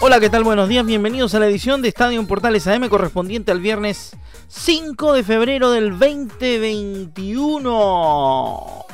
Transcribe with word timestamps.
Hola, 0.00 0.20
¿qué 0.20 0.30
tal? 0.30 0.44
Buenos 0.44 0.68
días, 0.68 0.86
bienvenidos 0.86 1.34
a 1.34 1.40
la 1.40 1.48
edición 1.48 1.82
de 1.82 1.88
Estadio 1.88 2.24
Portales 2.24 2.68
AM 2.68 2.88
correspondiente 2.88 3.50
al 3.50 3.60
viernes 3.60 4.16
5 4.46 5.12
de 5.12 5.24
febrero 5.24 5.72
del 5.72 5.98
2021. 5.98 8.84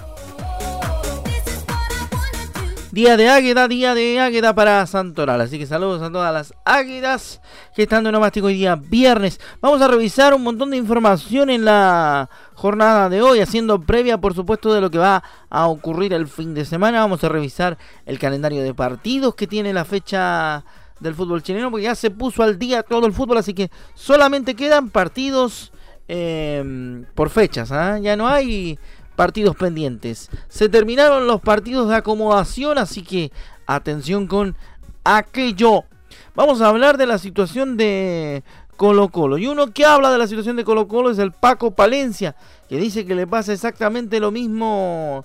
Día 2.90 3.18
de 3.18 3.28
Águeda, 3.28 3.68
día 3.68 3.94
de 3.94 4.18
Águeda 4.18 4.54
para 4.54 4.86
Santoral. 4.86 5.42
Así 5.42 5.58
que 5.58 5.66
saludos 5.66 6.00
a 6.00 6.10
todas 6.10 6.32
las 6.32 6.54
Águedas 6.64 7.42
que 7.76 7.82
están 7.82 8.04
de 8.04 8.12
nomástico 8.12 8.46
hoy 8.46 8.54
día 8.54 8.76
viernes. 8.76 9.38
Vamos 9.60 9.82
a 9.82 9.88
revisar 9.88 10.32
un 10.32 10.42
montón 10.42 10.70
de 10.70 10.78
información 10.78 11.50
en 11.50 11.66
la 11.66 12.30
jornada 12.54 13.10
de 13.10 13.20
hoy, 13.20 13.40
haciendo 13.40 13.78
previa, 13.78 14.16
por 14.16 14.32
supuesto, 14.32 14.72
de 14.72 14.80
lo 14.80 14.90
que 14.90 14.98
va 14.98 15.22
a 15.50 15.66
ocurrir 15.66 16.14
el 16.14 16.28
fin 16.28 16.54
de 16.54 16.64
semana. 16.64 17.00
Vamos 17.00 17.22
a 17.24 17.28
revisar 17.28 17.76
el 18.06 18.18
calendario 18.18 18.62
de 18.62 18.72
partidos 18.72 19.34
que 19.34 19.46
tiene 19.46 19.74
la 19.74 19.84
fecha 19.84 20.64
del 21.00 21.14
fútbol 21.14 21.42
chileno, 21.42 21.70
porque 21.70 21.84
ya 21.84 21.94
se 21.94 22.10
puso 22.10 22.42
al 22.42 22.58
día 22.58 22.82
todo 22.82 23.06
el 23.06 23.12
fútbol, 23.12 23.38
así 23.38 23.54
que 23.54 23.70
solamente 23.94 24.54
quedan 24.54 24.90
partidos 24.90 25.72
em, 26.08 27.04
por 27.14 27.30
fechas, 27.30 27.72
¿ah? 27.72 27.98
ya 27.98 28.16
no 28.16 28.28
hay 28.28 28.78
partidos 29.16 29.56
pendientes. 29.56 30.30
Se 30.48 30.68
terminaron 30.68 31.26
los 31.26 31.40
partidos 31.40 31.88
de 31.88 31.96
acomodación, 31.96 32.78
así 32.78 33.02
que 33.02 33.32
atención 33.66 34.26
con 34.26 34.56
aquello. 35.04 35.84
Vamos 36.34 36.60
a 36.60 36.68
hablar 36.68 36.96
de 36.96 37.06
la 37.06 37.18
situación 37.18 37.76
de 37.76 38.42
Colo 38.76 39.08
Colo. 39.08 39.38
Y 39.38 39.46
uno 39.46 39.72
que 39.72 39.84
habla 39.84 40.10
de 40.10 40.18
la 40.18 40.26
situación 40.26 40.56
de 40.56 40.64
Colo 40.64 40.88
Colo 40.88 41.10
es 41.10 41.18
el 41.18 41.32
Paco 41.32 41.72
Palencia, 41.72 42.34
que 42.68 42.76
dice 42.76 43.06
que 43.06 43.14
le 43.14 43.26
pasa 43.26 43.52
exactamente 43.52 44.20
lo 44.20 44.30
mismo 44.30 45.24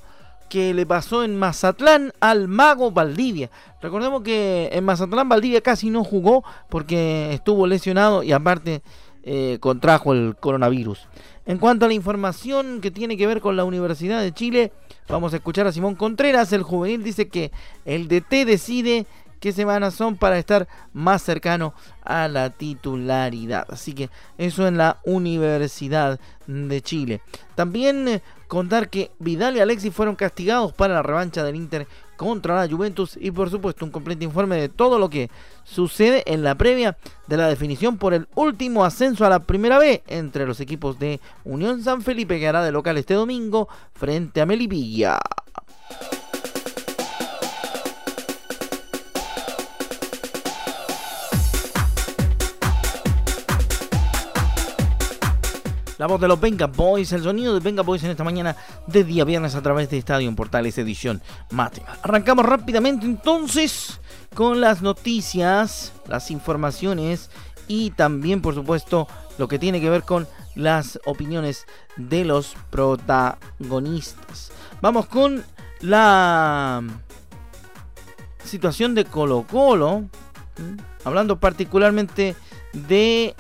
que 0.50 0.74
le 0.74 0.86
pasó 0.86 1.24
en 1.24 1.38
Mazatlán 1.38 2.12
al 2.20 2.48
mago 2.48 2.92
Valdivia. 2.92 3.50
Recordemos 3.82 4.24
que 4.24 4.70
en 4.72 4.84
Mazatlán 4.84 5.30
Valdivia 5.30 5.62
casi 5.62 5.90
no 5.90 6.04
jugó 6.04 6.44
porque 6.70 7.34
estuvo 7.34 7.68
lesionado 7.68 8.24
y 8.24 8.32
aparte 8.32 8.82
eh, 9.24 9.58
contrajo 9.62 10.14
el 10.14 10.36
coronavirus. 10.36 11.08
En 11.46 11.58
cuanto 11.58 11.86
a 11.86 11.88
la 11.88 11.94
información 11.94 12.80
que 12.80 12.92
tiene 12.92 13.18
que 13.18 13.26
ver 13.26 13.42
con 13.42 13.58
la 13.58 13.64
Universidad 13.64 14.22
de 14.22 14.34
Chile, 14.34 14.72
vamos 15.08 15.34
a 15.34 15.38
escuchar 15.38 15.66
a 15.68 15.72
Simón 15.72 15.96
Contreras. 15.96 16.54
El 16.54 16.64
juvenil 16.64 17.04
dice 17.04 17.28
que 17.28 17.52
el 17.86 18.08
DT 18.08 18.46
decide 18.46 19.08
qué 19.40 19.52
semanas 19.52 19.94
son 19.94 20.18
para 20.18 20.38
estar 20.38 20.68
más 20.94 21.22
cercano 21.22 21.74
a 22.04 22.28
la 22.28 22.50
titularidad. 22.50 23.66
Así 23.70 23.94
que 23.94 24.10
eso 24.38 24.68
en 24.68 24.78
la 24.78 25.00
Universidad 25.06 26.20
de 26.48 26.82
Chile. 26.82 27.22
También 27.56 28.08
eh, 28.08 28.22
contar 28.48 28.90
que 28.90 29.12
Vidal 29.20 29.56
y 29.56 29.60
Alexis 29.60 29.94
fueron 29.94 30.16
castigados 30.16 30.74
para 30.74 30.96
la 30.96 31.04
revancha 31.04 31.44
del 31.44 31.56
Inter 31.56 31.88
contra 32.18 32.56
la 32.56 32.70
Juventus 32.70 33.18
y 33.18 33.32
por 33.32 33.50
supuesto 33.50 33.86
un 33.86 33.92
completo 33.92 34.26
informe 34.26 34.58
de 34.58 34.68
todo 34.68 35.00
lo 35.00 35.10
que 35.10 35.30
sucede 35.64 36.24
en 36.26 36.44
la 36.44 36.56
previa 36.56 36.98
de 37.28 37.38
la 37.38 37.48
definición 37.48 37.98
por 37.98 38.14
el 38.14 38.28
último 38.36 38.84
ascenso 38.84 39.26
a 39.26 39.30
la 39.30 39.40
primera 39.40 39.80
B 39.80 40.04
entre 40.08 40.46
los 40.46 40.60
equipos 40.60 41.00
de 41.00 41.22
Unión 41.46 41.82
San 41.82 42.02
Felipe 42.02 42.38
que 42.38 42.48
hará 42.48 42.62
de 42.62 42.74
local 42.74 42.98
este 42.98 43.14
domingo 43.14 43.70
frente 43.94 44.42
a 44.42 44.46
Melipilla. 44.46 45.18
La 56.00 56.08
voz 56.08 56.22
de 56.22 56.30
los 56.30 56.40
Venga 56.40 56.68
Boys, 56.68 57.12
el 57.12 57.24
sonido 57.24 57.54
de 57.54 57.60
Venga 57.60 57.84
Boys 57.84 58.02
en 58.06 58.12
esta 58.12 58.24
mañana 58.24 58.56
de 58.88 59.04
día 59.04 59.26
viernes 59.26 59.54
a 59.56 59.62
través 59.62 59.90
de 59.90 59.98
Estadio 59.98 60.34
Portales 60.34 60.78
Edición 60.78 61.22
Mate. 61.52 61.84
Arrancamos 62.02 62.46
rápidamente 62.46 63.06
entonces 63.06 64.00
con 64.34 64.62
las 64.62 64.82
noticias, 64.82 65.92
las 66.08 66.32
informaciones 66.32 67.30
y 67.68 67.92
también 67.92 68.42
por 68.42 68.56
supuesto 68.56 69.10
lo 69.38 69.50
que 69.50 69.60
tiene 69.60 69.82
que 69.82 69.90
ver 69.90 70.04
con 70.04 70.26
las 70.56 71.02
opiniones 71.04 71.66
de 71.98 72.24
los 72.24 72.56
protagonistas. 72.70 74.54
Vamos 74.82 75.06
con 75.08 75.44
la 75.82 76.82
situación 78.46 78.96
de 78.96 79.04
Colo 79.04 79.46
Colo, 79.52 80.06
hablando 81.04 81.42
particularmente 81.42 82.38
de 82.72 83.36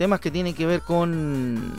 temas 0.00 0.20
que 0.20 0.30
tienen 0.30 0.54
que 0.54 0.64
ver 0.64 0.80
con, 0.80 1.74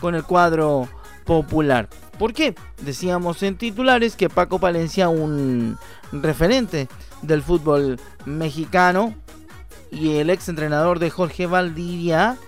con 0.00 0.16
el 0.16 0.24
cuadro 0.24 0.88
popular. 1.24 1.88
¿Por 2.18 2.32
qué? 2.32 2.56
Decíamos 2.82 3.44
en 3.44 3.56
titulares 3.56 4.16
que 4.16 4.28
Paco 4.28 4.58
Palencia, 4.58 5.08
un 5.08 5.78
referente 6.10 6.88
del 7.22 7.42
fútbol 7.42 8.00
mexicano 8.24 9.14
y 9.92 10.16
el 10.16 10.30
ex 10.30 10.48
entrenador 10.48 10.98
de 10.98 11.10
Jorge 11.10 11.46
Valdivia, 11.46 12.38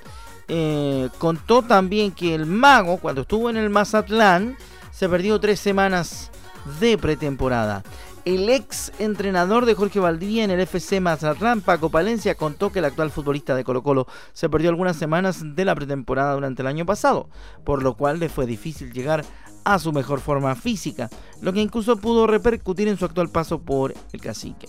eh, 0.49 1.09
contó 1.19 1.63
también 1.63 2.11
que 2.11 2.35
el 2.35 2.45
mago, 2.45 2.97
cuando 2.97 3.21
estuvo 3.21 3.49
en 3.49 3.59
el 3.59 3.71
Mazatlán, 3.71 4.57
se 4.91 5.09
perdió 5.09 5.39
tres 5.39 5.61
semanas 5.61 6.33
de 6.81 6.99
pretemporada. 6.99 7.85
El 8.27 8.49
ex 8.49 8.91
entrenador 8.99 9.67
de 9.67 9.75
Jorge 9.75 10.01
Valdivia 10.01 10.43
en 10.43 10.51
el 10.51 10.59
FC 10.59 11.01
Mazatlán, 11.01 11.61
Paco 11.61 11.91
Palencia, 11.91 12.35
contó 12.35 12.73
que 12.73 12.81
el 12.81 12.85
actual 12.87 13.13
futbolista 13.13 13.55
de 13.55 13.63
Colo 13.63 13.85
Colo 13.85 14.09
se 14.33 14.49
perdió 14.49 14.69
algunas 14.69 14.97
semanas 14.97 15.55
de 15.55 15.65
la 15.65 15.77
pretemporada 15.77 16.35
durante 16.35 16.63
el 16.63 16.67
año 16.67 16.85
pasado, 16.85 17.29
por 17.63 17.85
lo 17.85 17.95
cual 17.97 18.19
le 18.19 18.29
fue 18.29 18.45
difícil 18.45 18.93
llegar 18.93 19.25
a 19.63 19.79
su 19.79 19.93
mejor 19.93 20.19
forma 20.19 20.57
física, 20.57 21.09
lo 21.41 21.53
que 21.53 21.61
incluso 21.61 21.99
pudo 21.99 22.27
repercutir 22.27 22.89
en 22.89 22.99
su 22.99 23.05
actual 23.05 23.29
paso 23.29 23.61
por 23.61 23.95
el 24.13 24.21
cacique. 24.21 24.69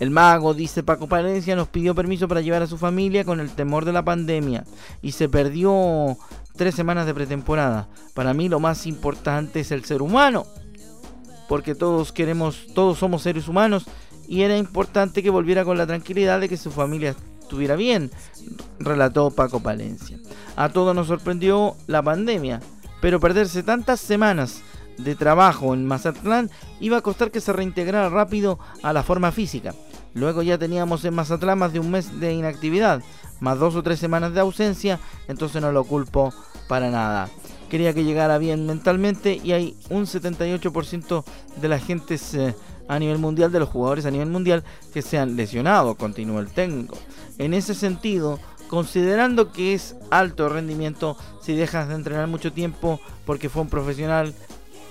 El 0.00 0.10
mago, 0.10 0.52
dice 0.52 0.82
Paco 0.82 1.06
Palencia, 1.06 1.54
nos 1.54 1.68
pidió 1.68 1.94
permiso 1.94 2.26
para 2.26 2.40
llevar 2.40 2.62
a 2.62 2.66
su 2.66 2.76
familia 2.76 3.24
con 3.24 3.38
el 3.38 3.52
temor 3.52 3.84
de 3.84 3.92
la 3.92 4.04
pandemia 4.04 4.64
y 5.00 5.12
se 5.12 5.28
perdió 5.28 6.16
tres 6.56 6.74
semanas 6.74 7.06
de 7.06 7.14
pretemporada. 7.14 7.88
Para 8.14 8.34
mí 8.34 8.48
lo 8.48 8.58
más 8.58 8.84
importante 8.84 9.60
es 9.60 9.70
el 9.70 9.84
ser 9.84 10.02
humano 10.02 10.44
porque 11.48 11.74
todos 11.74 12.12
queremos, 12.12 12.66
todos 12.74 12.98
somos 12.98 13.22
seres 13.22 13.48
humanos 13.48 13.86
y 14.28 14.42
era 14.42 14.56
importante 14.56 15.22
que 15.22 15.30
volviera 15.30 15.64
con 15.64 15.78
la 15.78 15.86
tranquilidad 15.86 16.40
de 16.40 16.48
que 16.48 16.56
su 16.56 16.70
familia 16.70 17.14
estuviera 17.40 17.76
bien, 17.76 18.10
relató 18.78 19.30
Paco 19.30 19.60
Palencia. 19.60 20.18
A 20.56 20.68
todos 20.70 20.94
nos 20.94 21.06
sorprendió 21.06 21.76
la 21.86 22.02
pandemia, 22.02 22.60
pero 23.00 23.20
perderse 23.20 23.62
tantas 23.62 24.00
semanas 24.00 24.62
de 24.98 25.14
trabajo 25.14 25.74
en 25.74 25.86
Mazatlán 25.86 26.50
iba 26.80 26.96
a 26.96 27.02
costar 27.02 27.30
que 27.30 27.40
se 27.40 27.52
reintegrara 27.52 28.08
rápido 28.08 28.58
a 28.82 28.92
la 28.92 29.02
forma 29.02 29.30
física. 29.30 29.74
Luego 30.14 30.42
ya 30.42 30.58
teníamos 30.58 31.04
en 31.04 31.14
Mazatlán 31.14 31.58
más 31.58 31.72
de 31.72 31.80
un 31.80 31.90
mes 31.90 32.18
de 32.18 32.32
inactividad, 32.32 33.02
más 33.38 33.58
dos 33.58 33.76
o 33.76 33.82
tres 33.82 34.00
semanas 34.00 34.32
de 34.32 34.40
ausencia, 34.40 34.98
entonces 35.28 35.60
no 35.60 35.70
lo 35.70 35.84
culpo 35.84 36.32
para 36.68 36.90
nada 36.90 37.28
quería 37.68 37.92
que 37.92 38.04
llegara 38.04 38.38
bien 38.38 38.66
mentalmente 38.66 39.40
y 39.42 39.52
hay 39.52 39.76
un 39.90 40.06
78% 40.06 41.24
de 41.60 41.68
la 41.68 41.78
gente 41.78 42.16
eh, 42.34 42.54
a 42.88 42.98
nivel 42.98 43.18
mundial, 43.18 43.52
de 43.52 43.60
los 43.60 43.68
jugadores 43.68 44.06
a 44.06 44.10
nivel 44.10 44.28
mundial, 44.28 44.64
que 44.92 45.02
se 45.02 45.18
han 45.18 45.36
lesionado, 45.36 45.94
continúa 45.94 46.40
el 46.40 46.48
técnico. 46.48 46.96
En 47.38 47.54
ese 47.54 47.74
sentido, 47.74 48.38
considerando 48.68 49.52
que 49.52 49.74
es 49.74 49.96
alto 50.10 50.48
rendimiento, 50.48 51.16
si 51.40 51.54
dejas 51.54 51.88
de 51.88 51.94
entrenar 51.94 52.28
mucho 52.28 52.52
tiempo 52.52 53.00
porque 53.24 53.48
fue 53.48 53.62
un 53.62 53.68
profesional 53.68 54.34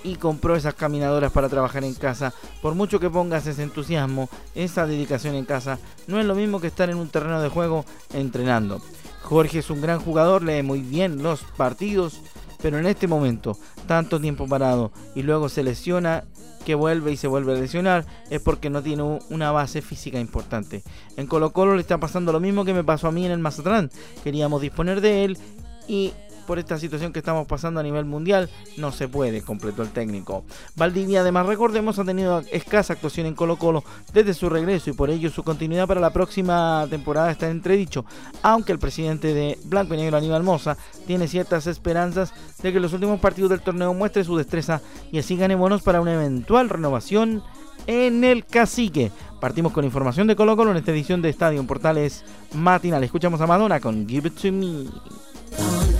y 0.04 0.16
compró 0.16 0.54
esas 0.54 0.74
caminadoras 0.74 1.32
para 1.32 1.48
trabajar 1.48 1.82
en 1.82 1.94
casa, 1.94 2.32
por 2.62 2.74
mucho 2.74 3.00
que 3.00 3.10
pongas 3.10 3.46
ese 3.46 3.62
entusiasmo, 3.62 4.28
esa 4.54 4.86
dedicación 4.86 5.34
en 5.34 5.44
casa, 5.44 5.78
no 6.06 6.20
es 6.20 6.26
lo 6.26 6.34
mismo 6.34 6.60
que 6.60 6.68
estar 6.68 6.88
en 6.90 6.98
un 6.98 7.08
terreno 7.08 7.40
de 7.40 7.48
juego 7.48 7.84
entrenando. 8.14 8.80
Jorge 9.22 9.58
es 9.58 9.70
un 9.70 9.80
gran 9.80 9.98
jugador, 9.98 10.44
lee 10.44 10.62
muy 10.62 10.80
bien 10.80 11.22
los 11.22 11.42
partidos 11.56 12.20
pero 12.62 12.78
en 12.78 12.86
este 12.86 13.06
momento, 13.06 13.56
tanto 13.86 14.20
tiempo 14.20 14.46
parado 14.48 14.92
y 15.14 15.22
luego 15.22 15.48
se 15.48 15.62
lesiona, 15.62 16.24
que 16.64 16.74
vuelve 16.74 17.12
y 17.12 17.16
se 17.16 17.28
vuelve 17.28 17.52
a 17.52 17.60
lesionar, 17.60 18.04
es 18.28 18.42
porque 18.42 18.70
no 18.70 18.82
tiene 18.82 19.20
una 19.30 19.52
base 19.52 19.82
física 19.82 20.18
importante. 20.18 20.82
En 21.16 21.28
Colo 21.28 21.52
Colo 21.52 21.76
le 21.76 21.80
está 21.80 21.98
pasando 21.98 22.32
lo 22.32 22.40
mismo 22.40 22.64
que 22.64 22.74
me 22.74 22.82
pasó 22.82 23.06
a 23.06 23.12
mí 23.12 23.24
en 23.24 23.30
el 23.30 23.38
Mazatlán. 23.38 23.88
Queríamos 24.24 24.60
disponer 24.60 25.00
de 25.00 25.24
él 25.24 25.38
y 25.86 26.12
por 26.46 26.58
esta 26.58 26.78
situación 26.78 27.12
que 27.12 27.18
estamos 27.18 27.46
pasando 27.46 27.80
a 27.80 27.82
nivel 27.82 28.04
mundial, 28.04 28.48
no 28.76 28.92
se 28.92 29.08
puede, 29.08 29.42
completó 29.42 29.82
el 29.82 29.90
técnico. 29.90 30.44
Valdivia, 30.76 31.20
además, 31.20 31.46
recordemos, 31.46 31.98
ha 31.98 32.04
tenido 32.04 32.40
escasa 32.52 32.94
actuación 32.94 33.26
en 33.26 33.34
Colo 33.34 33.56
Colo 33.56 33.84
desde 34.12 34.34
su 34.34 34.48
regreso 34.48 34.90
y 34.90 34.94
por 34.94 35.10
ello 35.10 35.30
su 35.30 35.42
continuidad 35.42 35.86
para 35.86 36.00
la 36.00 36.12
próxima 36.12 36.86
temporada 36.88 37.30
está 37.30 37.50
entredicho, 37.50 38.04
aunque 38.42 38.72
el 38.72 38.78
presidente 38.78 39.34
de 39.34 39.58
Blanco 39.64 39.94
y 39.94 39.98
Negro, 39.98 40.16
Aníbal 40.16 40.42
Moza, 40.42 40.76
tiene 41.06 41.28
ciertas 41.28 41.66
esperanzas 41.66 42.32
de 42.62 42.72
que 42.72 42.80
los 42.80 42.92
últimos 42.92 43.20
partidos 43.20 43.50
del 43.50 43.60
torneo 43.60 43.92
muestre 43.92 44.24
su 44.24 44.36
destreza 44.36 44.80
y 45.12 45.18
así 45.18 45.36
gane 45.36 45.54
bonos 45.54 45.82
para 45.82 46.00
una 46.00 46.14
eventual 46.14 46.68
renovación 46.68 47.42
en 47.86 48.24
el 48.24 48.44
cacique. 48.44 49.10
Partimos 49.40 49.72
con 49.72 49.84
información 49.84 50.26
de 50.26 50.36
Colo 50.36 50.56
Colo 50.56 50.70
en 50.70 50.78
esta 50.78 50.92
edición 50.92 51.22
de 51.22 51.28
Estadio 51.28 51.64
Portales 51.66 52.24
Matinal. 52.54 53.04
Escuchamos 53.04 53.40
a 53.40 53.46
Madonna 53.46 53.80
con 53.80 54.08
Give 54.08 54.28
It 54.28 54.34
To 54.40 54.52
Me. 54.52 55.95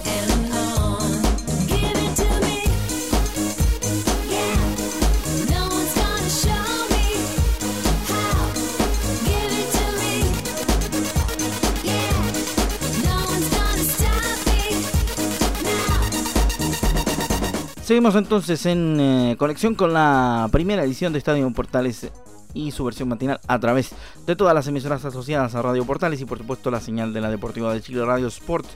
Seguimos 17.86 18.16
entonces 18.16 18.66
en 18.66 18.98
eh, 18.98 19.36
conexión 19.38 19.76
con 19.76 19.92
la 19.92 20.48
primera 20.50 20.82
edición 20.82 21.12
de 21.12 21.20
Estadio 21.20 21.48
Portales 21.52 22.10
y 22.52 22.72
su 22.72 22.84
versión 22.84 23.08
matinal 23.08 23.38
a 23.46 23.60
través 23.60 23.94
de 24.26 24.34
todas 24.34 24.56
las 24.56 24.66
emisoras 24.66 25.04
asociadas 25.04 25.54
a 25.54 25.62
Radio 25.62 25.84
Portales 25.84 26.20
y 26.20 26.24
por 26.24 26.38
supuesto 26.38 26.72
la 26.72 26.80
señal 26.80 27.12
de 27.12 27.20
la 27.20 27.30
Deportiva 27.30 27.72
de 27.72 27.80
Chile 27.80 28.04
Radio 28.04 28.26
Sport.cl 28.26 28.74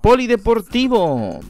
Polideportivo. 0.00 1.40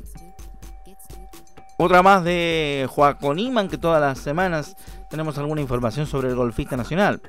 Otra 1.78 2.02
más 2.02 2.24
de 2.24 2.88
Joaquín 2.90 3.36
Niman 3.36 3.68
que 3.68 3.78
todas 3.78 4.00
las 4.00 4.18
semanas 4.18 4.76
tenemos 5.10 5.38
alguna 5.38 5.60
información 5.60 6.08
sobre 6.08 6.30
el 6.30 6.34
golfista 6.34 6.76
nacional. 6.76 7.22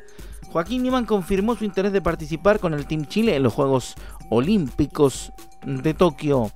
Joaquín 0.51 0.81
Niman 0.81 1.05
confirmó 1.05 1.55
su 1.55 1.65
interés 1.65 1.91
de 1.91 2.01
participar 2.01 2.59
con 2.59 2.73
el 2.73 2.87
Team 2.87 3.05
Chile 3.05 3.35
en 3.35 3.43
los 3.43 3.53
Juegos 3.53 3.93
Olímpicos 4.31 5.31
de 5.63 5.93
Tokio 5.93 6.51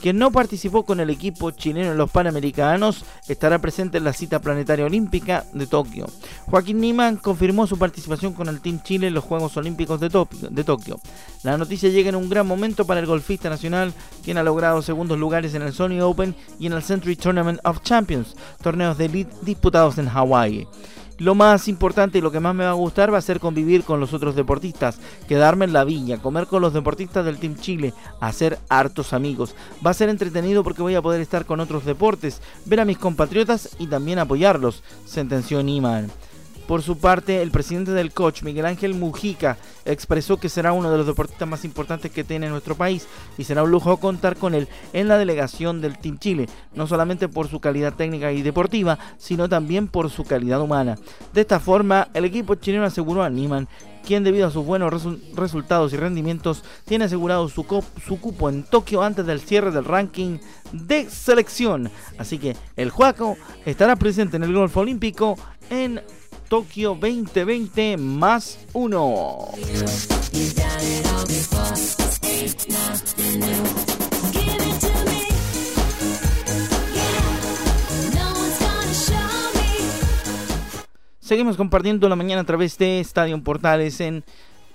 quien 0.00 0.18
no 0.18 0.30
participó 0.30 0.84
con 0.84 1.00
el 1.00 1.10
equipo 1.10 1.50
chileno 1.50 1.92
en 1.92 1.98
los 1.98 2.10
Panamericanos, 2.10 3.04
estará 3.28 3.58
presente 3.58 3.98
en 3.98 4.04
la 4.04 4.12
cita 4.12 4.40
planetaria 4.40 4.84
olímpica 4.84 5.44
de 5.52 5.66
Tokio. 5.66 6.06
Joaquín 6.46 6.80
Niman 6.80 7.16
confirmó 7.16 7.66
su 7.66 7.78
participación 7.78 8.32
con 8.32 8.48
el 8.48 8.60
Team 8.60 8.82
Chile 8.82 9.08
en 9.08 9.14
los 9.14 9.24
Juegos 9.24 9.56
Olímpicos 9.56 10.00
de, 10.00 10.10
Tokio. 10.10 11.00
La 11.42 11.56
noticia 11.56 11.88
llega 11.88 12.08
en 12.08 12.16
un 12.16 12.28
gran 12.28 12.46
momento 12.46 12.86
para 12.86 13.00
el 13.00 13.06
golfista 13.06 13.48
nacional, 13.48 13.92
quien 14.24 14.38
ha 14.38 14.42
logrado 14.42 14.82
segundos 14.82 15.18
lugares 15.18 15.54
en 15.54 15.62
el 15.62 15.72
Sony 15.72 16.00
Open 16.00 16.34
y 16.58 16.66
en 16.66 16.72
el 16.72 16.82
Century 16.82 17.16
Tournament 17.16 17.60
of 17.64 17.82
Champions, 17.82 18.36
torneos 18.62 18.98
de 18.98 19.06
elite 19.06 19.34
disputados 19.42 19.98
en 19.98 20.08
Hawái. 20.08 20.66
Lo 21.18 21.34
más 21.34 21.66
importante 21.66 22.18
y 22.18 22.20
lo 22.20 22.30
que 22.30 22.40
más 22.40 22.54
me 22.54 22.64
va 22.64 22.70
a 22.70 22.74
gustar 22.74 23.12
va 23.12 23.16
a 23.16 23.22
ser 23.22 23.40
convivir 23.40 23.84
con 23.84 24.00
los 24.00 24.12
otros 24.12 24.36
deportistas, 24.36 24.98
quedarme 25.26 25.64
en 25.64 25.72
la 25.72 25.84
villa, 25.84 26.18
comer 26.18 26.46
con 26.46 26.60
los 26.60 26.74
deportistas 26.74 27.24
del 27.24 27.38
Team 27.38 27.56
Chile, 27.56 27.94
hacer 28.20 28.58
hartos 28.68 29.14
amigos. 29.14 29.54
Va 29.84 29.92
a 29.92 29.94
ser 29.94 30.10
entretenido 30.10 30.62
porque 30.62 30.82
voy 30.82 30.94
a 30.94 31.00
poder 31.00 31.22
estar 31.22 31.46
con 31.46 31.60
otros 31.60 31.86
deportes, 31.86 32.42
ver 32.66 32.80
a 32.80 32.84
mis 32.84 32.98
compatriotas 32.98 33.76
y 33.78 33.86
también 33.86 34.18
apoyarlos, 34.18 34.82
sentenció 35.06 35.62
Niman. 35.62 36.10
Por 36.66 36.82
su 36.82 36.98
parte, 36.98 37.42
el 37.42 37.52
presidente 37.52 37.92
del 37.92 38.12
coach, 38.12 38.42
Miguel 38.42 38.66
Ángel 38.66 38.94
Mujica, 38.94 39.56
expresó 39.84 40.38
que 40.38 40.48
será 40.48 40.72
uno 40.72 40.90
de 40.90 40.98
los 40.98 41.06
deportistas 41.06 41.48
más 41.48 41.64
importantes 41.64 42.10
que 42.10 42.24
tiene 42.24 42.48
nuestro 42.48 42.74
país 42.74 43.06
y 43.38 43.44
será 43.44 43.62
un 43.62 43.70
lujo 43.70 43.96
contar 43.98 44.36
con 44.36 44.52
él 44.52 44.66
en 44.92 45.06
la 45.06 45.16
delegación 45.16 45.80
del 45.80 45.96
Team 45.96 46.18
Chile, 46.18 46.48
no 46.74 46.88
solamente 46.88 47.28
por 47.28 47.46
su 47.46 47.60
calidad 47.60 47.94
técnica 47.94 48.32
y 48.32 48.42
deportiva, 48.42 48.98
sino 49.16 49.48
también 49.48 49.86
por 49.86 50.10
su 50.10 50.24
calidad 50.24 50.60
humana. 50.60 50.96
De 51.32 51.42
esta 51.42 51.60
forma, 51.60 52.08
el 52.14 52.24
equipo 52.24 52.56
chileno 52.56 52.84
aseguró 52.84 53.22
a 53.22 53.30
Niman 53.30 53.68
quien 54.04 54.22
debido 54.22 54.46
a 54.46 54.52
sus 54.52 54.64
buenos 54.64 55.04
resultados 55.34 55.92
y 55.92 55.96
rendimientos 55.96 56.62
tiene 56.84 57.06
asegurado 57.06 57.48
su, 57.48 57.66
su, 58.06 58.20
cupo 58.20 58.48
en 58.48 58.62
Tokio 58.62 59.02
antes 59.02 59.26
del 59.26 59.40
cierre 59.40 59.72
del 59.72 59.84
ranking 59.84 60.38
de 60.72 61.10
selección. 61.10 61.90
Así 62.16 62.38
que 62.38 62.56
el 62.76 62.90
Juaco 62.90 63.36
estará 63.64 63.96
presente 63.96 64.36
en 64.36 64.44
el 64.44 64.54
golf 64.54 64.76
olímpico 64.76 65.36
en 65.70 66.00
Tokio 66.48 66.90
2020 66.90 67.96
más 67.96 68.58
uno. 68.72 69.48
Seguimos 81.20 81.56
compartiendo 81.56 82.08
la 82.08 82.14
mañana 82.14 82.42
a 82.42 82.44
través 82.44 82.78
de 82.78 83.00
Estadio 83.00 83.42
Portales 83.42 84.00
en 84.00 84.22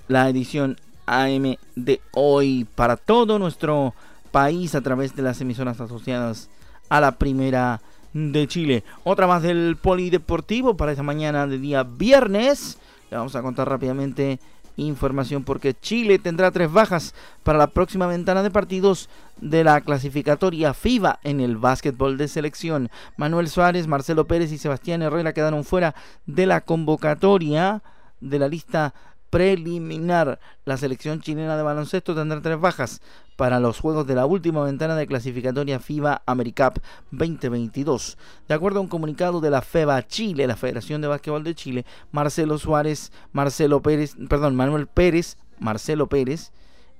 la 0.09 0.27
edición 0.27 0.77
AM 1.05 1.55
de 1.75 2.01
hoy 2.11 2.67
para 2.75 2.97
todo 2.97 3.39
nuestro 3.39 3.93
país 4.31 4.75
a 4.75 4.81
través 4.81 5.15
de 5.15 5.21
las 5.21 5.39
emisoras 5.39 5.79
asociadas 5.79 6.49
a 6.89 6.99
la 6.99 7.13
primera 7.13 7.81
de 8.13 8.47
Chile. 8.47 8.83
Otra 9.03 9.27
más 9.27 9.43
del 9.43 9.77
Polideportivo 9.81 10.75
para 10.75 10.91
esta 10.91 11.03
mañana 11.03 11.47
de 11.47 11.57
día 11.57 11.83
viernes. 11.83 12.77
Le 13.09 13.17
vamos 13.17 13.35
a 13.35 13.41
contar 13.41 13.69
rápidamente 13.69 14.39
información 14.77 15.43
porque 15.43 15.73
Chile 15.73 16.19
tendrá 16.19 16.51
tres 16.51 16.71
bajas 16.71 17.13
para 17.43 17.59
la 17.59 17.67
próxima 17.67 18.07
ventana 18.07 18.43
de 18.43 18.51
partidos 18.51 19.09
de 19.39 19.63
la 19.63 19.81
clasificatoria 19.81 20.73
FIBA 20.73 21.19
en 21.23 21.39
el 21.39 21.57
básquetbol 21.57 22.17
de 22.17 22.27
selección. 22.27 22.89
Manuel 23.17 23.49
Suárez, 23.49 23.87
Marcelo 23.87 24.25
Pérez 24.25 24.51
y 24.51 24.57
Sebastián 24.57 25.01
Herrera 25.01 25.33
quedaron 25.33 25.63
fuera 25.63 25.95
de 26.25 26.45
la 26.45 26.61
convocatoria 26.61 27.81
de 28.21 28.39
la 28.39 28.47
lista 28.47 28.93
preliminar. 29.31 30.39
La 30.65 30.77
selección 30.77 31.21
chilena 31.21 31.57
de 31.57 31.63
baloncesto 31.63 32.13
tendrá 32.13 32.39
tres 32.41 32.59
bajas 32.59 33.01
para 33.35 33.59
los 33.59 33.79
juegos 33.79 34.05
de 34.05 34.13
la 34.13 34.27
última 34.27 34.63
ventana 34.63 34.95
de 34.95 35.07
clasificatoria 35.07 35.79
FIBA 35.79 36.21
AmeriCup 36.27 36.77
2022. 37.09 38.19
De 38.47 38.53
acuerdo 38.53 38.77
a 38.77 38.81
un 38.83 38.87
comunicado 38.87 39.41
de 39.41 39.49
la 39.49 39.63
FEBA 39.63 40.05
Chile, 40.07 40.45
la 40.45 40.55
Federación 40.55 41.01
de 41.01 41.07
Básquetbol 41.07 41.43
de 41.43 41.55
Chile, 41.55 41.85
Marcelo 42.11 42.59
Suárez, 42.59 43.11
Marcelo 43.31 43.81
Pérez, 43.81 44.15
perdón, 44.29 44.55
Manuel 44.55 44.85
Pérez, 44.85 45.37
Marcelo 45.57 46.07
Pérez, 46.07 46.51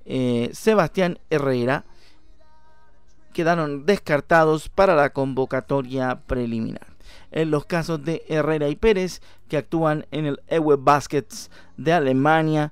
eh, 0.06 0.50
Sebastián 0.54 1.20
Herrera, 1.30 1.86
quedaron 3.34 3.86
descartados 3.86 4.70
para 4.70 4.96
la 4.96 5.12
convocatoria 5.12 6.22
preliminar. 6.26 6.91
En 7.32 7.50
los 7.50 7.66
casos 7.66 8.04
de 8.04 8.24
Herrera 8.28 8.70
y 8.70 8.76
Pérez, 8.76 9.22
que 9.48 9.58
actúan 9.58 10.06
en 10.12 10.26
el 10.26 10.42
EWE 10.48 10.76
Baskets 10.78 11.50
de 11.78 11.94
Alemania, 11.94 12.72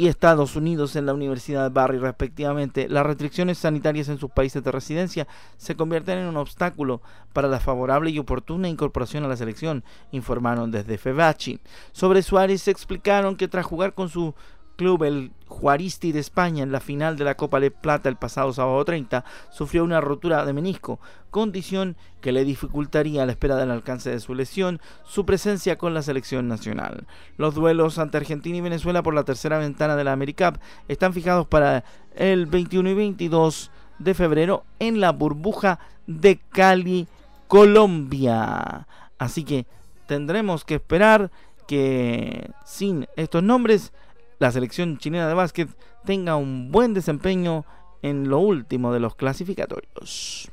y 0.00 0.08
Estados 0.08 0.56
Unidos 0.56 0.96
en 0.96 1.04
la 1.04 1.12
Universidad 1.12 1.64
de 1.64 1.74
Barry 1.74 1.98
respectivamente, 1.98 2.88
las 2.88 3.04
restricciones 3.04 3.58
sanitarias 3.58 4.08
en 4.08 4.16
sus 4.16 4.30
países 4.30 4.64
de 4.64 4.72
residencia 4.72 5.28
se 5.58 5.76
convierten 5.76 6.18
en 6.18 6.26
un 6.26 6.38
obstáculo 6.38 7.02
para 7.34 7.48
la 7.48 7.60
favorable 7.60 8.10
y 8.10 8.18
oportuna 8.18 8.70
incorporación 8.70 9.24
a 9.24 9.28
la 9.28 9.36
selección, 9.36 9.84
informaron 10.10 10.70
desde 10.70 10.96
Febachi. 10.96 11.60
Sobre 11.92 12.22
Suárez 12.22 12.62
se 12.62 12.70
explicaron 12.70 13.36
que 13.36 13.46
tras 13.46 13.66
jugar 13.66 13.92
con 13.92 14.08
su 14.08 14.34
club, 14.80 15.02
el 15.02 15.30
Juaristi 15.46 16.10
de 16.10 16.20
España, 16.20 16.62
en 16.62 16.72
la 16.72 16.80
final 16.80 17.18
de 17.18 17.24
la 17.24 17.34
Copa 17.34 17.60
de 17.60 17.70
Plata 17.70 18.08
el 18.08 18.16
pasado 18.16 18.50
sábado 18.54 18.82
30, 18.82 19.26
sufrió 19.50 19.84
una 19.84 20.00
rotura 20.00 20.46
de 20.46 20.54
menisco, 20.54 20.98
condición 21.30 21.96
que 22.22 22.32
le 22.32 22.46
dificultaría 22.46 23.22
a 23.22 23.26
la 23.26 23.32
espera 23.32 23.56
del 23.56 23.70
alcance 23.70 24.08
de 24.08 24.20
su 24.20 24.34
lesión 24.34 24.80
su 25.04 25.26
presencia 25.26 25.76
con 25.76 25.92
la 25.92 26.00
selección 26.00 26.48
nacional. 26.48 27.06
Los 27.36 27.54
duelos 27.54 27.98
ante 27.98 28.16
Argentina 28.16 28.56
y 28.56 28.62
Venezuela 28.62 29.02
por 29.02 29.12
la 29.12 29.24
tercera 29.24 29.58
ventana 29.58 29.96
de 29.96 30.04
la 30.04 30.12
AmeriCup 30.12 30.56
están 30.88 31.12
fijados 31.12 31.46
para 31.46 31.84
el 32.14 32.46
21 32.46 32.88
y 32.88 32.94
22 32.94 33.70
de 33.98 34.14
febrero 34.14 34.64
en 34.78 34.98
la 34.98 35.12
burbuja 35.12 35.78
de 36.06 36.38
Cali, 36.38 37.06
Colombia. 37.48 38.86
Así 39.18 39.44
que 39.44 39.66
tendremos 40.06 40.64
que 40.64 40.76
esperar 40.76 41.30
que 41.68 42.50
sin 42.64 43.06
estos 43.16 43.42
nombres 43.42 43.92
la 44.40 44.50
selección 44.50 44.98
chilena 44.98 45.28
de 45.28 45.34
básquet 45.34 45.68
tenga 46.04 46.34
un 46.34 46.72
buen 46.72 46.94
desempeño 46.94 47.64
en 48.02 48.28
lo 48.28 48.38
último 48.40 48.92
de 48.92 48.98
los 48.98 49.14
clasificatorios. 49.14 50.50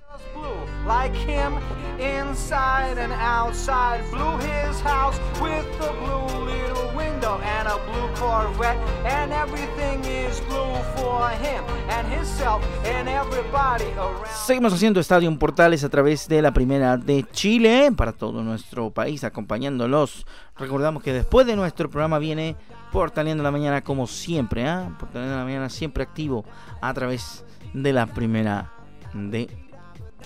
Seguimos 14.45 14.73
haciendo 14.73 14.99
Estadio 14.99 15.37
Portales 15.37 15.83
a 15.83 15.89
través 15.89 16.27
de 16.27 16.41
la 16.41 16.51
primera 16.51 16.97
de 16.97 17.25
Chile 17.31 17.91
para 17.95 18.13
todo 18.13 18.43
nuestro 18.43 18.91
país, 18.91 19.23
acompañándolos. 19.23 20.25
Recordamos 20.57 21.03
que 21.03 21.13
después 21.13 21.45
de 21.45 21.55
nuestro 21.55 21.89
programa 21.89 22.19
viene 22.19 22.55
Portaleando 22.91 23.43
la 23.43 23.51
Mañana, 23.51 23.83
como 23.83 24.07
siempre, 24.07 24.63
¿eh? 24.63 24.89
Portaleando 24.99 25.37
la 25.37 25.43
Mañana 25.43 25.69
siempre 25.69 26.03
activo 26.03 26.45
a 26.81 26.93
través 26.93 27.43
de 27.73 27.93
la 27.93 28.07
primera 28.07 28.71
de 29.13 29.66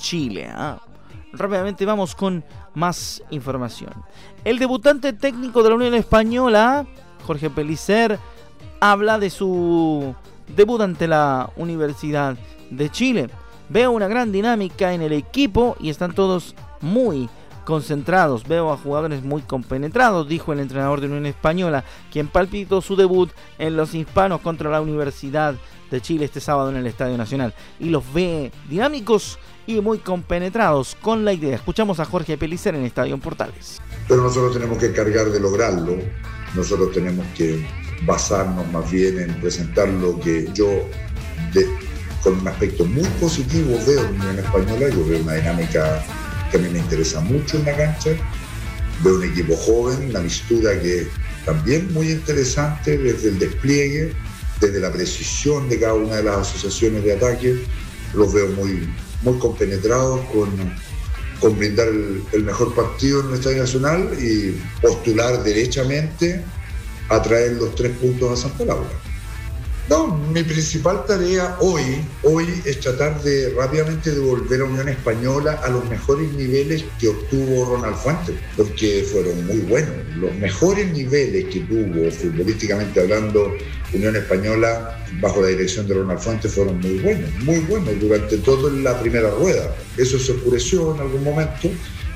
Chile. 0.02 0.50
¿ah? 0.52 0.80
Rápidamente 1.34 1.86
vamos 1.86 2.16
con 2.16 2.44
más 2.74 3.24
información. 3.30 3.94
El 4.44 4.60
debutante 4.60 5.14
técnico 5.14 5.64
de 5.64 5.70
la 5.70 5.76
Unión 5.76 5.94
Española, 5.94 6.86
Jorge 7.26 7.50
Pelicer, 7.50 8.20
habla 8.80 9.20
de 9.20 9.30
su 9.30 10.14
debut 10.56 10.82
ante 10.82 11.08
la 11.08 11.50
Universidad 11.56 12.36
de 12.70 12.90
Chile. 12.90 13.30
Veo 13.70 13.92
una 13.92 14.08
gran 14.08 14.32
dinámica 14.32 14.94
en 14.94 15.02
el 15.02 15.14
equipo 15.14 15.78
y 15.80 15.90
están 15.90 16.14
todos 16.14 16.56
muy 16.82 17.30
concentrados. 17.64 18.46
Veo 18.46 18.72
a 18.72 18.78
jugadores 18.78 19.24
muy 19.24 19.44
compenetrados, 19.44 20.28
dijo 20.28 20.52
el 20.52 20.60
entrenador 20.60 21.00
de 21.00 21.08
Unión 21.08 21.26
Española, 21.26 21.86
quien 22.12 22.28
palpitó 22.28 22.82
su 22.82 22.96
debut 22.96 23.30
en 23.60 23.78
los 23.78 23.94
hispanos 23.94 24.42
contra 24.42 24.70
la 24.70 24.82
Universidad 24.82 25.56
de 25.90 26.02
Chile 26.02 26.26
este 26.26 26.40
sábado 26.40 26.70
en 26.70 26.78
el 26.78 26.88
Estadio 26.88 27.18
Nacional. 27.18 27.54
Y 27.80 27.90
los 27.90 28.04
ve 28.12 28.52
dinámicos 28.70 29.40
y 29.68 29.82
muy 29.82 30.00
compenetrados 30.00 30.98
con 31.02 31.26
la 31.26 31.34
idea. 31.34 31.56
Escuchamos 31.56 32.00
a 32.00 32.06
Jorge 32.06 32.38
Pelicer 32.38 32.76
en 32.76 32.84
Estadio 32.84 33.18
Portales. 33.18 33.80
Pero 34.08 34.24
nosotros 34.24 34.54
tenemos 34.54 34.78
que 34.78 34.92
cargar 34.92 35.30
de 35.30 35.40
lograrlo. 35.40 35.98
Nosotros 36.56 36.92
tenemos 36.92 37.26
que 37.36 37.66
basarnos 38.06 38.70
más 38.72 38.90
bien 38.92 39.20
en 39.20 39.42
presentar 39.42 39.88
lo 39.88 40.20
que 40.20 40.50
yo, 40.54 40.68
con 42.24 42.40
un 42.40 42.48
aspecto 42.48 42.86
muy 42.86 43.08
positivo, 43.20 43.78
veo 43.86 44.06
en 44.06 44.22
Unión 44.22 44.40
Española. 44.40 44.90
Yo 44.90 45.06
veo 45.06 45.22
una 45.22 45.34
dinámica 45.36 46.04
que 46.50 46.58
a 46.58 46.60
mí 46.60 46.70
me 46.70 46.80
interesa 46.80 47.22
mucho 47.22 47.58
en 47.58 47.66
la 47.66 47.78
cancha. 47.78 48.12
Veo 49.04 49.16
un 49.16 49.24
equipo 49.24 49.56
joven, 49.56 50.10
una 50.10 50.20
mistura 50.20 50.80
que 50.80 51.08
también 51.46 51.92
muy 51.94 52.12
interesante 52.12 52.98
desde 52.98 53.30
el 53.30 53.40
despliegue, 53.40 54.14
desde 54.60 54.80
la 54.80 54.92
precisión 54.92 55.68
de 55.70 55.80
cada 55.80 55.94
una 55.94 56.18
de 56.18 56.24
las 56.24 56.38
asociaciones 56.38 57.04
de 57.04 57.14
ataque. 57.14 57.64
Los 58.14 58.34
veo 58.34 58.50
muy, 58.50 58.88
muy 59.22 59.38
compenetrados 59.40 60.22
con, 60.32 61.58
brindar 61.58 61.88
el, 61.88 62.44
mejor 62.44 62.74
partido 62.76 63.22
en 63.22 63.28
el 63.30 63.34
Estadio 63.36 63.62
Nacional 63.62 64.10
y 64.20 64.62
postular 64.82 65.44
derechamente 65.44 66.44
a 67.10 67.22
traer 67.22 67.54
los 67.54 67.74
tres 67.76 67.98
puntos 67.98 68.32
a 68.40 68.42
Santa 68.48 68.66
Laura. 68.66 68.90
No, 69.90 70.08
mi 70.08 70.44
principal 70.44 71.06
tarea 71.06 71.58
hoy, 71.60 71.84
hoy 72.24 72.46
es 72.66 72.80
tratar 72.80 73.22
de 73.24 73.54
rápidamente 73.58 74.12
devolver 74.12 74.62
a 74.62 74.66
Unión 74.66 74.88
Española 74.88 75.60
a 75.64 75.70
los 75.70 75.84
mejores 75.90 76.32
niveles 76.34 76.86
que 77.00 77.10
obtuvo 77.10 77.66
Ronald 77.66 77.98
Fuentes, 77.98 78.36
porque 78.56 79.06
fueron 79.12 79.46
muy 79.48 79.58
buenos. 79.62 79.96
Los 80.16 80.34
mejores 80.36 80.92
niveles 80.94 81.46
que 81.54 81.62
tuvo 81.62 82.10
futbolísticamente 82.12 83.02
hablando 83.02 83.54
Unión 83.94 84.16
Española 84.16 84.98
bajo 85.20 85.42
la 85.42 85.48
dirección 85.50 85.88
de 85.88 85.96
Ronald 85.96 86.20
Fuentes 86.20 86.54
fueron 86.54 86.80
muy 86.80 87.00
buenos, 87.00 87.30
muy 87.44 87.60
buenos 87.60 88.00
durante 88.00 88.38
toda 88.38 88.72
la 88.72 88.98
primera 89.02 89.30
rueda. 89.32 89.76
Eso 89.98 90.18
se 90.18 90.32
oscureció 90.32 90.96
en 90.96 91.02
algún 91.02 91.24
momento 91.24 91.70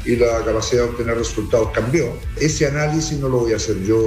y 0.06 0.16
la 0.16 0.44
capacidad 0.46 0.84
de 0.84 0.90
obtener 0.90 1.18
resultados 1.18 1.72
cambió. 1.72 2.14
Ese 2.40 2.68
análisis 2.68 3.20
no 3.20 3.28
lo 3.30 3.40
voy 3.40 3.54
a 3.54 3.56
hacer 3.56 3.82
yo, 3.84 3.98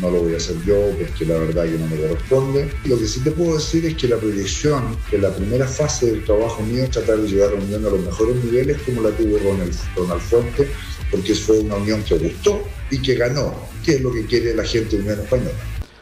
no 0.00 0.10
lo 0.10 0.22
voy 0.22 0.34
a 0.34 0.38
hacer 0.38 0.56
yo 0.64 0.76
porque 0.98 1.26
la 1.26 1.38
verdad 1.38 1.64
que 1.64 1.78
no 1.78 1.86
me 1.86 1.96
corresponde. 1.96 2.70
Lo 2.84 2.98
que 2.98 3.06
sí 3.06 3.20
te 3.20 3.30
puedo 3.30 3.54
decir 3.54 3.84
es 3.84 3.94
que 3.96 4.08
la 4.08 4.16
proyección 4.16 4.96
en 5.12 5.22
la 5.22 5.30
primera 5.34 5.66
fase 5.66 6.06
del 6.06 6.24
trabajo 6.24 6.62
mío 6.62 6.84
es 6.84 6.90
tratar 6.90 7.18
de 7.18 7.28
llevar 7.28 7.50
a 7.50 7.52
la 7.52 7.64
Unión 7.64 7.86
a 7.86 7.90
los 7.90 8.00
mejores 8.00 8.36
niveles 8.44 8.80
como 8.82 9.02
la 9.02 9.10
tuvo 9.10 9.38
Ronald, 9.38 9.74
Ronald 9.96 10.22
Fuentes, 10.22 10.68
porque 11.10 11.34
fue 11.34 11.60
una 11.60 11.76
unión 11.76 12.02
que 12.02 12.16
gustó 12.16 12.62
y 12.90 13.00
que 13.00 13.14
ganó, 13.14 13.54
que 13.84 13.96
es 13.96 14.00
lo 14.00 14.12
que 14.12 14.24
quiere 14.24 14.54
la 14.54 14.64
gente 14.64 14.96
de 14.96 15.02
Unión 15.02 15.20
Española. 15.20 15.50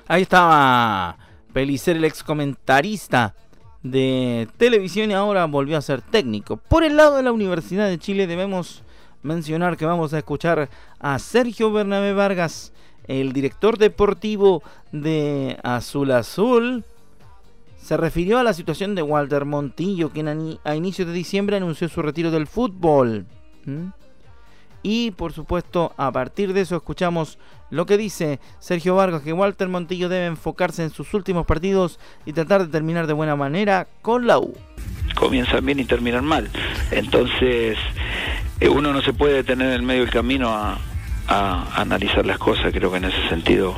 Ahí 0.07 0.23
estaba 0.23 1.19
Pelicer, 1.53 1.97
el 1.97 2.05
ex 2.05 2.23
comentarista 2.23 3.35
de 3.83 4.49
televisión 4.57 5.11
y 5.11 5.15
ahora 5.15 5.47
volvió 5.47 5.77
a 5.77 5.83
ser 5.83 6.03
técnico. 6.03 6.57
Por 6.57 6.85
el 6.85 6.97
lado 6.97 7.17
de 7.17 7.23
la 7.23 7.33
Universidad 7.33 7.89
de 7.89 7.99
Chile 7.99 8.27
debemos 8.27 8.83
mencionar 9.23 9.77
que 9.77 9.87
vamos 9.87 10.13
a 10.15 10.19
escuchar 10.19 10.69
a 10.99 11.19
Sergio 11.19 11.73
Bernabé 11.73 12.13
Vargas, 12.13 12.73
el 13.07 13.33
director 13.33 13.79
deportivo 13.79 14.63
de 14.93 15.59
Azul 15.63 16.13
Azul. 16.13 16.85
Se 17.81 17.97
refirió 17.97 18.39
a 18.39 18.43
la 18.43 18.53
situación 18.53 18.95
de 18.95 19.03
Walter 19.03 19.45
Montillo, 19.45 20.11
quien 20.11 20.59
a 20.63 20.77
inicios 20.77 21.09
de 21.09 21.15
diciembre 21.15 21.57
anunció 21.57 21.89
su 21.89 22.03
retiro 22.03 22.31
del 22.31 22.47
fútbol. 22.47 23.27
Y 24.83 25.11
por 25.13 25.33
supuesto, 25.33 25.93
a 25.97 26.13
partir 26.13 26.53
de 26.53 26.61
eso 26.63 26.77
escuchamos 26.77 27.39
lo 27.71 27.85
que 27.87 27.97
dice 27.97 28.41
Sergio 28.59 28.95
Vargas, 28.95 29.23
que 29.23 29.33
Walter 29.33 29.69
Montillo 29.69 30.09
debe 30.09 30.27
enfocarse 30.27 30.83
en 30.83 30.91
sus 30.91 31.13
últimos 31.15 31.47
partidos 31.47 31.99
y 32.25 32.33
tratar 32.33 32.63
de 32.63 32.69
terminar 32.69 33.07
de 33.07 33.13
buena 33.13 33.37
manera 33.37 33.89
con 34.03 34.27
la 34.27 34.39
U. 34.39 34.55
Comienzan 35.15 35.67
bien 35.67 35.81
y 35.81 35.85
terminan 35.85 36.25
mal. 36.25 36.49
Entonces, 36.91 37.77
eh, 38.61 38.69
uno 38.69 38.93
no 38.93 39.03
se 39.03 39.12
puede 39.12 39.35
detener 39.35 39.69
en 39.69 39.75
el 39.75 39.83
medio 39.83 40.03
del 40.03 40.11
camino 40.11 40.50
a, 40.50 40.79
analizar 41.75 42.25
las 42.25 42.38
cosas. 42.38 42.73
Creo 42.73 42.91
que 42.91 42.97
en 42.97 43.05
ese 43.05 43.29
sentido 43.29 43.75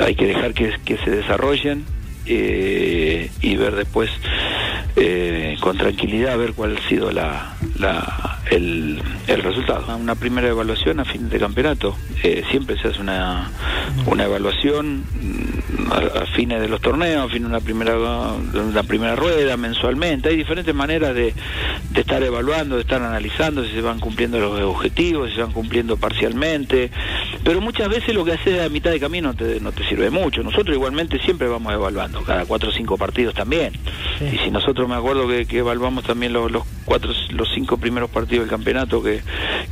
hay 0.00 0.16
que 0.16 0.26
dejar 0.26 0.54
que, 0.54 0.72
se 1.04 1.10
desarrollen 1.10 1.84
eh, 2.26 3.30
y 3.40 3.54
ver 3.54 3.76
después 3.76 4.10
eh, 4.96 5.56
con 5.60 5.76
tranquilidad 5.76 6.36
ver 6.38 6.52
cuál 6.54 6.76
ha 6.76 6.88
sido 6.88 7.10
la, 7.10 7.56
el, 8.50 9.00
el, 9.26 9.42
resultado. 9.42 9.96
Una 9.96 10.14
primera 10.14 10.48
evaluación 10.48 11.00
a 11.00 11.04
fin 11.04 11.28
de 11.28 11.38
campeonato. 11.38 11.96
Eh, 12.22 12.42
siempre 12.50 12.78
se 12.78 12.88
hace 12.88 13.00
una, 13.00 13.50
una 14.06 14.24
evaluación 14.24 14.98
mm, 14.98 15.92
a, 15.92 16.26
fines 16.34 16.60
de 16.60 16.68
los 16.68 16.80
torneos, 16.80 17.24
a 17.24 17.28
fines 17.28 17.42
de 17.42 17.56
una 17.56 17.60
primera, 17.60 17.96
una 17.96 18.82
primera 18.82 19.16
rueda, 19.16 19.56
mensualmente. 19.56 20.28
Hay 20.28 20.36
diferentes 20.36 20.74
maneras 20.74 21.14
de, 21.14 21.34
de, 21.90 22.00
estar 22.00 22.22
evaluando, 22.22 22.76
de 22.76 22.82
estar 22.82 23.02
analizando 23.02 23.64
si 23.64 23.70
se 23.72 23.80
van 23.80 24.00
cumpliendo 24.00 24.38
los 24.38 24.60
objetivos, 24.60 25.30
si 25.30 25.36
se 25.36 25.42
van 25.42 25.52
cumpliendo 25.52 25.96
parcialmente. 25.96 26.90
Pero 27.50 27.60
muchas 27.60 27.88
veces 27.88 28.14
lo 28.14 28.24
que 28.24 28.30
haces 28.30 28.60
a 28.60 28.68
mitad 28.68 28.92
de 28.92 29.00
camino 29.00 29.34
te, 29.34 29.58
no 29.58 29.72
te 29.72 29.84
sirve 29.88 30.08
mucho. 30.08 30.40
Nosotros 30.44 30.72
igualmente 30.72 31.18
siempre 31.18 31.48
vamos 31.48 31.72
evaluando, 31.72 32.22
cada 32.22 32.44
cuatro 32.46 32.68
o 32.68 32.72
cinco 32.72 32.96
partidos 32.96 33.34
también. 33.34 33.72
Y 34.20 34.38
si 34.38 34.52
nosotros 34.52 34.88
me 34.88 34.94
acuerdo 34.94 35.26
que, 35.26 35.58
evaluamos 35.58 36.04
también 36.04 36.32
los, 36.32 36.48
cuatro, 36.84 37.10
los 37.30 37.48
cinco 37.52 37.76
primeros 37.76 38.08
partidos 38.08 38.44
del 38.44 38.50
campeonato 38.50 39.02
que, 39.02 39.22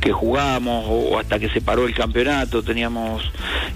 que 0.01 0.11
jugamos 0.11 0.87
o, 0.89 1.17
hasta 1.19 1.39
que 1.39 1.47
se 1.47 1.61
paró 1.61 1.87
el 1.87 1.95
campeonato 1.95 2.63
teníamos 2.63 3.23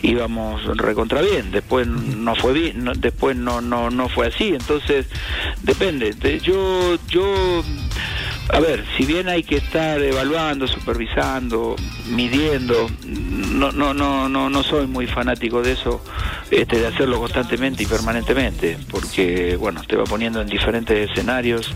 íbamos 0.01 0.65
recontra 0.77 1.21
bien 1.21 1.51
después 1.51 1.87
no 1.87 2.35
fue 2.35 2.51
bien 2.51 2.89
después 2.97 3.37
no 3.37 3.61
no 3.61 3.89
no 3.89 4.09
fue 4.09 4.27
así 4.27 4.49
entonces 4.49 5.05
depende 5.61 6.13
yo 6.41 6.97
yo 7.07 7.63
a 8.49 8.59
ver, 8.59 8.83
si 8.97 9.05
bien 9.05 9.29
hay 9.29 9.43
que 9.43 9.57
estar 9.57 10.01
evaluando, 10.01 10.67
supervisando, 10.67 11.75
midiendo, 12.09 12.89
no, 13.05 13.71
no, 13.71 13.93
no, 13.93 14.27
no, 14.27 14.49
no 14.49 14.63
soy 14.63 14.85
muy 14.85 15.07
fanático 15.07 15.61
de 15.61 15.71
eso, 15.71 16.03
este, 16.51 16.79
de 16.79 16.87
hacerlo 16.87 17.19
constantemente 17.19 17.83
y 17.83 17.85
permanentemente, 17.85 18.77
porque 18.91 19.55
bueno, 19.55 19.81
te 19.87 19.95
va 19.95 20.03
poniendo 20.03 20.41
en 20.41 20.47
diferentes 20.47 21.09
escenarios 21.09 21.73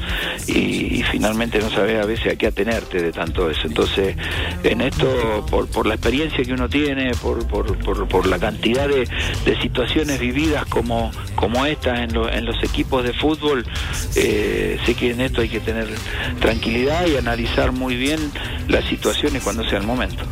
y, 0.47 1.03
finalmente 1.11 1.59
no 1.59 1.69
sabes 1.69 2.03
a 2.03 2.05
veces 2.05 2.33
a 2.33 2.35
qué 2.35 2.47
atenerte 2.47 3.01
de 3.01 3.11
tanto 3.13 3.49
eso. 3.49 3.65
Entonces, 3.65 4.15
en 4.63 4.81
esto, 4.81 5.45
por, 5.49 5.67
por 5.67 5.85
la 5.87 5.93
experiencia 5.93 6.43
que 6.43 6.51
uno 6.51 6.67
tiene, 6.67 7.11
por, 7.21 7.47
por, 7.47 7.77
por, 8.07 8.27
la 8.27 8.37
cantidad 8.37 8.89
de, 8.89 9.07
de, 9.45 9.61
situaciones 9.61 10.19
vividas 10.19 10.65
como, 10.65 11.11
como 11.35 11.65
estas 11.65 11.99
en, 11.99 12.15
en 12.15 12.45
los 12.45 12.61
equipos 12.61 13.03
de 13.03 13.13
fútbol, 13.13 13.65
eh, 14.15 14.77
sé 14.85 14.95
que 14.95 15.11
en 15.11 15.21
esto 15.21 15.41
hay 15.41 15.49
que 15.49 15.61
tener 15.61 15.87
tranquilidad 16.39 16.56
tranquilidad 16.57 17.05
y 17.05 17.15
analizar 17.15 17.71
muy 17.71 17.95
bien 17.95 18.19
las 18.67 18.83
situaciones 18.85 19.43
cuando 19.43 19.63
sea 19.63 19.77
el 19.77 19.85
momento. 19.85 20.23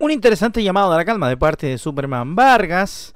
Un 0.00 0.10
interesante 0.10 0.64
llamado 0.64 0.92
a 0.92 0.96
la 0.96 1.04
calma 1.04 1.28
de 1.28 1.36
parte 1.36 1.68
de 1.68 1.78
Superman 1.78 2.34
Vargas 2.34 3.14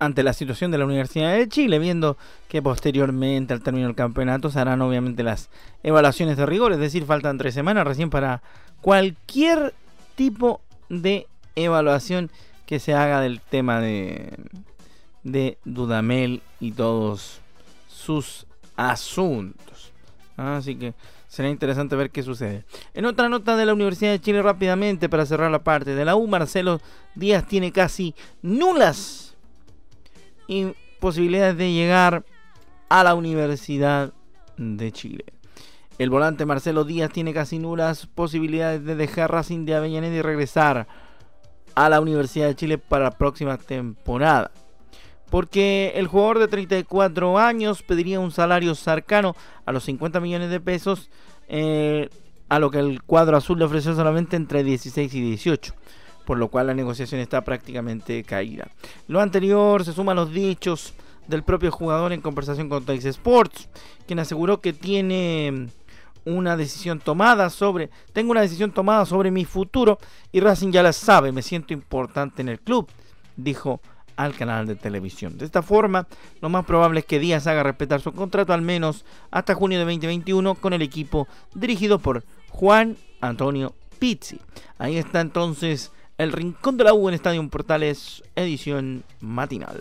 ante 0.00 0.24
la 0.24 0.32
situación 0.32 0.72
de 0.72 0.78
la 0.78 0.84
Universidad 0.84 1.36
de 1.36 1.48
Chile, 1.48 1.78
viendo 1.78 2.16
que 2.48 2.60
posteriormente 2.60 3.54
al 3.54 3.62
término 3.62 3.86
del 3.86 3.94
campeonato 3.94 4.50
se 4.50 4.58
harán 4.58 4.82
obviamente 4.82 5.22
las 5.22 5.48
evaluaciones 5.84 6.36
de 6.36 6.44
rigor, 6.44 6.72
es 6.72 6.80
decir, 6.80 7.04
faltan 7.04 7.38
tres 7.38 7.54
semanas 7.54 7.86
recién 7.86 8.10
para 8.10 8.42
cualquier 8.80 9.72
tipo 10.16 10.60
de 10.88 11.28
evaluación 11.54 12.32
que 12.66 12.80
se 12.80 12.94
haga 12.94 13.20
del 13.20 13.40
tema 13.40 13.80
de, 13.80 14.32
de 15.22 15.56
Dudamel 15.64 16.42
y 16.58 16.72
todos 16.72 17.40
sus 17.88 18.44
asuntos. 18.76 19.92
Así 20.36 20.74
que 20.74 20.92
Será 21.36 21.50
interesante 21.50 21.94
ver 21.96 22.10
qué 22.10 22.22
sucede. 22.22 22.64
En 22.94 23.04
otra 23.04 23.28
nota 23.28 23.58
de 23.58 23.66
la 23.66 23.74
Universidad 23.74 24.10
de 24.10 24.22
Chile 24.22 24.40
rápidamente 24.40 25.10
para 25.10 25.26
cerrar 25.26 25.50
la 25.50 25.62
parte 25.62 25.94
de 25.94 26.02
la 26.02 26.16
U, 26.16 26.26
Marcelo 26.26 26.80
Díaz 27.14 27.46
tiene 27.46 27.72
casi 27.72 28.14
nulas 28.40 29.36
posibilidades 30.98 31.58
de 31.58 31.74
llegar 31.74 32.24
a 32.88 33.04
la 33.04 33.14
Universidad 33.14 34.14
de 34.56 34.90
Chile. 34.92 35.26
El 35.98 36.08
volante 36.08 36.46
Marcelo 36.46 36.84
Díaz 36.84 37.12
tiene 37.12 37.34
casi 37.34 37.58
nulas 37.58 38.06
posibilidades 38.06 38.82
de 38.86 38.94
dejar 38.94 39.30
Racing 39.30 39.66
de 39.66 39.74
Avellaneda 39.74 40.16
y 40.16 40.22
regresar 40.22 40.86
a 41.74 41.90
la 41.90 42.00
Universidad 42.00 42.46
de 42.46 42.56
Chile 42.56 42.78
para 42.78 43.04
la 43.04 43.10
próxima 43.10 43.58
temporada. 43.58 44.52
Porque 45.30 45.92
el 45.96 46.06
jugador 46.06 46.38
de 46.38 46.48
34 46.48 47.38
años 47.38 47.82
pediría 47.82 48.20
un 48.20 48.30
salario 48.30 48.74
cercano 48.74 49.34
a 49.64 49.72
los 49.72 49.84
50 49.84 50.20
millones 50.20 50.50
de 50.50 50.60
pesos, 50.60 51.10
eh, 51.48 52.08
a 52.48 52.58
lo 52.58 52.70
que 52.70 52.78
el 52.78 53.02
cuadro 53.02 53.36
azul 53.36 53.58
le 53.58 53.64
ofreció 53.64 53.94
solamente 53.94 54.36
entre 54.36 54.62
16 54.62 55.14
y 55.14 55.20
18 55.20 55.74
por 56.26 56.38
lo 56.38 56.48
cual 56.48 56.66
la 56.66 56.74
negociación 56.74 57.20
está 57.20 57.42
prácticamente 57.42 58.24
caída. 58.24 58.68
Lo 59.06 59.20
anterior 59.20 59.84
se 59.84 59.92
suma 59.92 60.10
a 60.10 60.16
los 60.16 60.32
dichos 60.32 60.92
del 61.28 61.44
propio 61.44 61.70
jugador 61.70 62.12
en 62.12 62.20
conversación 62.20 62.68
con 62.68 62.84
Tax 62.84 63.04
Sports, 63.06 63.68
quien 64.06 64.18
aseguró 64.18 64.60
que 64.60 64.72
tiene 64.72 65.68
una 66.24 66.56
decisión 66.56 66.98
tomada 66.98 67.48
sobre, 67.50 67.88
tengo 68.12 68.32
una 68.32 68.40
decisión 68.40 68.72
tomada 68.72 69.06
sobre 69.06 69.30
mi 69.30 69.44
futuro 69.44 69.98
y 70.32 70.40
Racing 70.40 70.72
ya 70.72 70.82
la 70.82 70.92
sabe, 70.92 71.30
me 71.30 71.42
siento 71.42 71.72
importante 71.72 72.42
en 72.42 72.48
el 72.48 72.60
club, 72.60 72.88
dijo 73.36 73.80
al 74.16 74.34
canal 74.34 74.66
de 74.66 74.76
televisión. 74.76 75.38
De 75.38 75.44
esta 75.44 75.62
forma, 75.62 76.06
lo 76.40 76.48
más 76.48 76.64
probable 76.64 77.00
es 77.00 77.06
que 77.06 77.18
Díaz 77.18 77.46
haga 77.46 77.62
respetar 77.62 78.00
su 78.00 78.12
contrato 78.12 78.52
al 78.52 78.62
menos 78.62 79.04
hasta 79.30 79.54
junio 79.54 79.78
de 79.78 79.84
2021 79.84 80.54
con 80.56 80.72
el 80.72 80.82
equipo 80.82 81.28
dirigido 81.54 81.98
por 81.98 82.24
Juan 82.50 82.96
Antonio 83.20 83.74
Pizzi. 83.98 84.40
Ahí 84.78 84.96
está 84.96 85.20
entonces 85.20 85.92
el 86.18 86.32
Rincón 86.32 86.76
de 86.76 86.84
la 86.84 86.94
U 86.94 87.08
en 87.08 87.14
Estadio 87.14 87.46
Portales, 87.48 88.22
edición 88.34 89.04
matinal. 89.20 89.76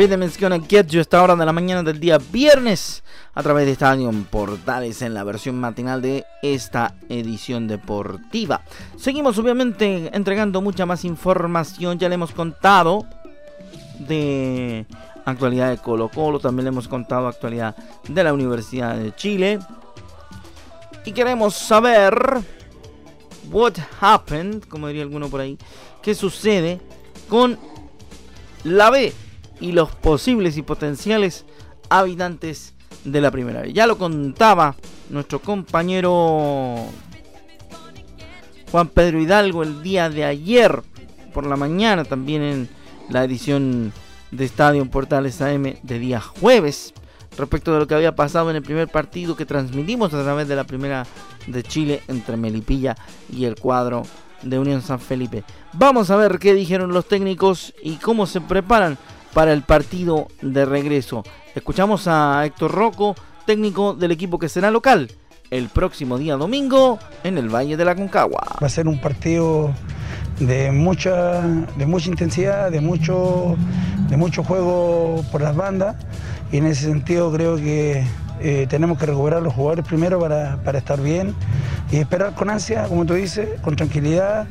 Rhythm 0.00 0.22
is 0.22 0.40
Gonna 0.40 0.58
Get 0.66 0.94
esta 0.94 1.22
hora 1.22 1.36
de 1.36 1.44
la 1.44 1.52
mañana 1.52 1.82
del 1.82 2.00
día 2.00 2.16
viernes 2.16 3.04
a 3.34 3.42
través 3.42 3.66
de 3.66 3.72
Estadio 3.72 4.10
Portales 4.30 5.02
en 5.02 5.12
la 5.12 5.24
versión 5.24 5.60
matinal 5.60 6.00
de 6.00 6.24
esta 6.40 6.94
edición 7.10 7.68
deportiva. 7.68 8.62
Seguimos 8.96 9.36
obviamente 9.36 10.08
entregando 10.16 10.62
mucha 10.62 10.86
más 10.86 11.04
información, 11.04 11.98
ya 11.98 12.08
le 12.08 12.14
hemos 12.14 12.32
contado 12.32 13.04
de 13.98 14.86
actualidad 15.26 15.68
de 15.68 15.76
Colo 15.76 16.08
Colo, 16.08 16.40
también 16.40 16.64
le 16.64 16.68
hemos 16.70 16.88
contado 16.88 17.28
actualidad 17.28 17.76
de 18.08 18.24
la 18.24 18.32
Universidad 18.32 18.96
de 18.96 19.14
Chile. 19.14 19.58
Y 21.04 21.12
queremos 21.12 21.54
saber 21.54 22.38
what 23.50 23.74
happened, 24.00 24.64
como 24.64 24.86
diría 24.86 25.02
alguno 25.02 25.28
por 25.28 25.42
ahí, 25.42 25.58
qué 26.00 26.14
sucede 26.14 26.80
con 27.28 27.58
la 28.64 28.88
B 28.88 29.12
y 29.60 29.72
los 29.72 29.94
posibles 29.94 30.56
y 30.56 30.62
potenciales 30.62 31.44
habitantes 31.88 32.74
de 33.04 33.20
la 33.20 33.30
primera 33.30 33.62
vez. 33.62 33.72
Ya 33.72 33.86
lo 33.86 33.98
contaba 33.98 34.74
nuestro 35.08 35.40
compañero 35.40 36.86
Juan 38.70 38.88
Pedro 38.88 39.20
Hidalgo 39.20 39.62
el 39.62 39.82
día 39.82 40.08
de 40.08 40.24
ayer 40.24 40.82
por 41.32 41.46
la 41.46 41.56
mañana, 41.56 42.04
también 42.04 42.42
en 42.42 42.68
la 43.08 43.24
edición 43.24 43.92
de 44.30 44.44
Estadio 44.44 44.84
Portales 44.86 45.40
AM 45.40 45.74
de 45.82 45.98
día 45.98 46.20
jueves, 46.20 46.94
respecto 47.36 47.72
de 47.72 47.80
lo 47.80 47.86
que 47.86 47.94
había 47.94 48.14
pasado 48.14 48.50
en 48.50 48.56
el 48.56 48.62
primer 48.62 48.88
partido 48.88 49.36
que 49.36 49.46
transmitimos 49.46 50.14
a 50.14 50.22
través 50.22 50.48
de 50.48 50.56
la 50.56 50.64
primera 50.64 51.06
de 51.46 51.62
Chile 51.62 52.02
entre 52.08 52.36
Melipilla 52.36 52.96
y 53.32 53.44
el 53.44 53.56
cuadro 53.56 54.02
de 54.42 54.58
Unión 54.58 54.82
San 54.82 55.00
Felipe. 55.00 55.44
Vamos 55.72 56.10
a 56.10 56.16
ver 56.16 56.38
qué 56.38 56.54
dijeron 56.54 56.92
los 56.92 57.06
técnicos 57.06 57.74
y 57.82 57.96
cómo 57.96 58.26
se 58.26 58.40
preparan 58.40 58.98
para 59.32 59.52
el 59.52 59.62
partido 59.62 60.28
de 60.42 60.64
regreso. 60.64 61.22
Escuchamos 61.54 62.06
a 62.06 62.44
Héctor 62.44 62.72
Rocco, 62.72 63.14
técnico 63.46 63.94
del 63.94 64.12
equipo 64.12 64.38
que 64.38 64.48
será 64.48 64.70
local 64.70 65.10
el 65.50 65.68
próximo 65.68 66.16
día 66.16 66.36
domingo 66.36 66.98
en 67.24 67.36
el 67.36 67.48
Valle 67.48 67.76
de 67.76 67.84
la 67.84 67.94
Concagua. 67.94 68.40
Va 68.62 68.66
a 68.66 68.70
ser 68.70 68.86
un 68.86 69.00
partido 69.00 69.72
de 70.38 70.70
mucha, 70.70 71.42
de 71.76 71.86
mucha 71.86 72.08
intensidad, 72.08 72.70
de 72.70 72.80
mucho, 72.80 73.56
de 74.08 74.16
mucho 74.16 74.44
juego 74.44 75.24
por 75.30 75.42
las 75.42 75.56
bandas 75.56 75.96
y 76.52 76.58
en 76.58 76.66
ese 76.66 76.84
sentido 76.84 77.32
creo 77.32 77.56
que 77.56 78.04
eh, 78.40 78.66
tenemos 78.70 78.96
que 78.98 79.06
recuperar 79.06 79.42
los 79.42 79.52
jugadores 79.52 79.84
primero 79.84 80.18
para, 80.18 80.78
estar 80.78 81.00
bien 81.00 81.34
y 81.90 81.96
esperar 81.96 82.34
con 82.34 82.48
ansia, 82.48 82.84
como 82.84 83.04
tú 83.04 83.14
dices, 83.14 83.60
con 83.60 83.76
tranquilidad 83.76 84.46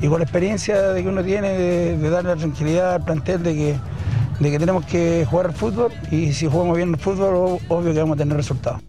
y 0.00 0.08
con 0.08 0.18
la 0.18 0.24
experiencia 0.24 0.94
que 0.94 1.08
uno 1.08 1.24
tiene 1.24 1.48
de, 1.58 1.98
de 1.98 2.10
darle 2.10 2.30
la 2.30 2.36
tranquilidad 2.36 2.94
al 2.94 3.04
plantel 3.04 3.42
de 3.42 3.54
que 3.54 3.76
de 4.42 4.50
que 4.50 4.58
tenemos 4.58 4.84
que 4.84 5.24
jugar 5.30 5.52
fútbol 5.52 5.92
y 6.10 6.32
si 6.32 6.48
jugamos 6.48 6.76
bien 6.76 6.90
el 6.90 6.98
fútbol, 6.98 7.60
obvio 7.68 7.92
que 7.92 8.00
vamos 8.00 8.16
a 8.16 8.18
tener 8.18 8.36
resultados. 8.36 8.82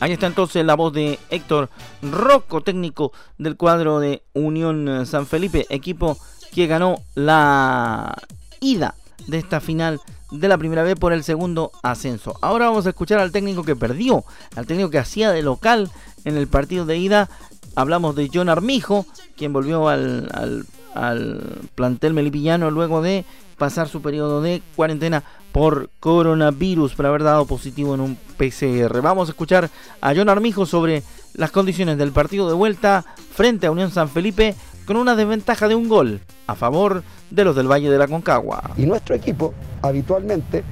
Ahí 0.00 0.12
está 0.12 0.26
entonces 0.26 0.64
la 0.64 0.74
voz 0.74 0.92
de 0.92 1.18
Héctor 1.30 1.70
Rocco, 2.02 2.62
técnico 2.62 3.12
del 3.38 3.56
cuadro 3.56 4.00
de 4.00 4.22
Unión 4.32 5.06
San 5.06 5.26
Felipe, 5.26 5.66
equipo 5.68 6.18
que 6.52 6.66
ganó 6.66 6.96
la 7.14 8.16
ida 8.60 8.94
de 9.28 9.38
esta 9.38 9.60
final 9.60 10.00
de 10.32 10.48
la 10.48 10.58
primera 10.58 10.82
vez 10.82 10.96
por 10.96 11.12
el 11.12 11.22
segundo 11.22 11.70
ascenso. 11.82 12.34
Ahora 12.40 12.66
vamos 12.66 12.86
a 12.86 12.90
escuchar 12.90 13.20
al 13.20 13.30
técnico 13.30 13.62
que 13.62 13.76
perdió, 13.76 14.24
al 14.56 14.66
técnico 14.66 14.90
que 14.90 14.98
hacía 14.98 15.30
de 15.30 15.42
local 15.42 15.90
en 16.24 16.36
el 16.36 16.48
partido 16.48 16.84
de 16.84 16.96
ida. 16.96 17.28
Hablamos 17.76 18.16
de 18.16 18.28
John 18.32 18.48
Armijo, 18.48 19.06
quien 19.36 19.52
volvió 19.52 19.88
al, 19.88 20.66
al 20.94 21.40
plantel 21.74 22.14
melipillano 22.14 22.70
luego 22.70 23.02
de 23.02 23.24
pasar 23.58 23.88
su 23.88 24.00
periodo 24.00 24.40
de 24.40 24.62
cuarentena 24.74 25.22
por 25.52 25.90
coronavirus 26.00 26.94
por 26.94 27.06
haber 27.06 27.22
dado 27.22 27.44
positivo 27.46 27.94
en 27.94 28.00
un 28.00 28.16
PCR. 28.36 29.00
Vamos 29.02 29.28
a 29.28 29.32
escuchar 29.32 29.68
a 30.00 30.14
John 30.14 30.28
Armijo 30.28 30.66
sobre 30.66 31.02
las 31.34 31.50
condiciones 31.50 31.98
del 31.98 32.12
partido 32.12 32.48
de 32.48 32.54
vuelta 32.54 33.04
frente 33.34 33.66
a 33.66 33.70
Unión 33.70 33.90
San 33.90 34.08
Felipe 34.08 34.54
con 34.86 34.96
una 34.96 35.14
desventaja 35.14 35.68
de 35.68 35.74
un 35.74 35.88
gol 35.88 36.20
a 36.46 36.54
favor 36.54 37.02
de 37.30 37.44
los 37.44 37.54
del 37.54 37.70
Valle 37.70 37.90
de 37.90 37.98
la 37.98 38.08
Concagua. 38.08 38.70
Y 38.76 38.86
nuestro 38.86 39.14
equipo 39.14 39.52
habitualmente, 39.82 40.64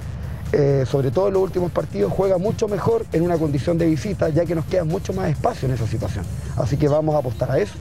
eh, 0.52 0.84
sobre 0.86 1.10
todo 1.10 1.28
en 1.28 1.34
los 1.34 1.42
últimos 1.42 1.70
partidos, 1.70 2.12
juega 2.12 2.38
mucho 2.38 2.68
mejor 2.68 3.04
en 3.12 3.22
una 3.22 3.36
condición 3.36 3.76
de 3.78 3.86
visita 3.86 4.28
ya 4.30 4.44
que 4.44 4.54
nos 4.54 4.64
queda 4.64 4.84
mucho 4.84 5.12
más 5.12 5.28
espacio 5.28 5.68
en 5.68 5.74
esa 5.74 5.86
situación. 5.86 6.24
Así 6.56 6.76
que 6.76 6.88
vamos 6.88 7.14
a 7.14 7.18
apostar 7.18 7.50
a 7.50 7.58
eso 7.58 7.74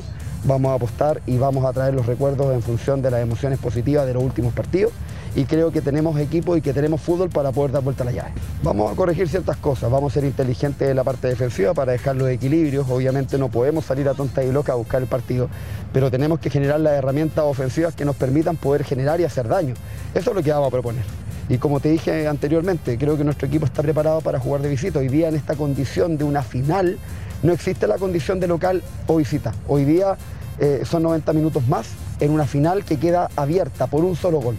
vamos 0.43 0.71
a 0.71 0.75
apostar 0.75 1.21
y 1.25 1.37
vamos 1.37 1.65
a 1.65 1.73
traer 1.73 1.93
los 1.93 2.05
recuerdos 2.05 2.53
en 2.53 2.61
función 2.61 3.01
de 3.01 3.11
las 3.11 3.21
emociones 3.21 3.59
positivas 3.59 4.05
de 4.05 4.13
los 4.13 4.23
últimos 4.23 4.53
partidos 4.53 4.91
y 5.35 5.45
creo 5.45 5.71
que 5.71 5.81
tenemos 5.81 6.19
equipo 6.19 6.57
y 6.57 6.61
que 6.61 6.73
tenemos 6.73 6.99
fútbol 6.99 7.29
para 7.29 7.51
poder 7.51 7.71
dar 7.71 7.83
vuelta 7.83 8.03
a 8.03 8.05
la 8.05 8.11
llave. 8.11 8.31
Vamos 8.63 8.91
a 8.91 8.95
corregir 8.95 9.27
ciertas 9.27 9.57
cosas, 9.57 9.91
vamos 9.91 10.11
a 10.11 10.15
ser 10.15 10.23
inteligentes 10.23 10.89
en 10.89 10.95
la 10.95 11.03
parte 11.03 11.27
defensiva 11.27 11.73
para 11.73 11.91
dejar 11.91 12.15
los 12.15 12.29
equilibrios, 12.29 12.87
obviamente 12.89 13.37
no 13.37 13.49
podemos 13.49 13.85
salir 13.85 14.09
a 14.09 14.13
tonta 14.13 14.43
y 14.43 14.51
loca 14.51 14.73
a 14.73 14.75
buscar 14.75 15.01
el 15.01 15.07
partido, 15.07 15.49
pero 15.93 16.09
tenemos 16.09 16.39
que 16.39 16.49
generar 16.49 16.79
las 16.79 16.93
herramientas 16.93 17.45
ofensivas 17.45 17.93
que 17.93 18.05
nos 18.05 18.15
permitan 18.15 18.55
poder 18.55 18.83
generar 18.83 19.21
y 19.21 19.25
hacer 19.25 19.47
daño. 19.47 19.75
Eso 20.15 20.31
es 20.31 20.35
lo 20.35 20.41
que 20.41 20.51
vamos 20.51 20.69
a 20.69 20.71
proponer. 20.71 21.26
Y 21.49 21.57
como 21.59 21.79
te 21.79 21.89
dije 21.89 22.27
anteriormente, 22.27 22.97
creo 22.97 23.17
que 23.17 23.23
nuestro 23.23 23.47
equipo 23.47 23.65
está 23.65 23.81
preparado 23.81 24.21
para 24.21 24.39
jugar 24.39 24.61
de 24.61 24.69
visita. 24.69 24.99
Hoy 24.99 25.07
día 25.07 25.29
en 25.29 25.35
esta 25.35 25.55
condición 25.55 26.17
de 26.17 26.25
una 26.25 26.43
final 26.43 26.97
no 27.41 27.53
existe 27.53 27.87
la 27.87 27.97
condición 27.97 28.39
de 28.39 28.47
local 28.47 28.83
o 29.07 29.17
visita. 29.17 29.53
Hoy 29.67 29.85
día 29.85 30.17
eh, 30.59 30.83
son 30.85 31.03
90 31.03 31.31
minutos 31.33 31.67
más 31.67 31.87
en 32.19 32.31
una 32.31 32.45
final 32.45 32.83
que 32.83 32.97
queda 32.97 33.29
abierta 33.35 33.87
por 33.87 34.03
un 34.03 34.15
solo 34.15 34.41
gol. 34.41 34.57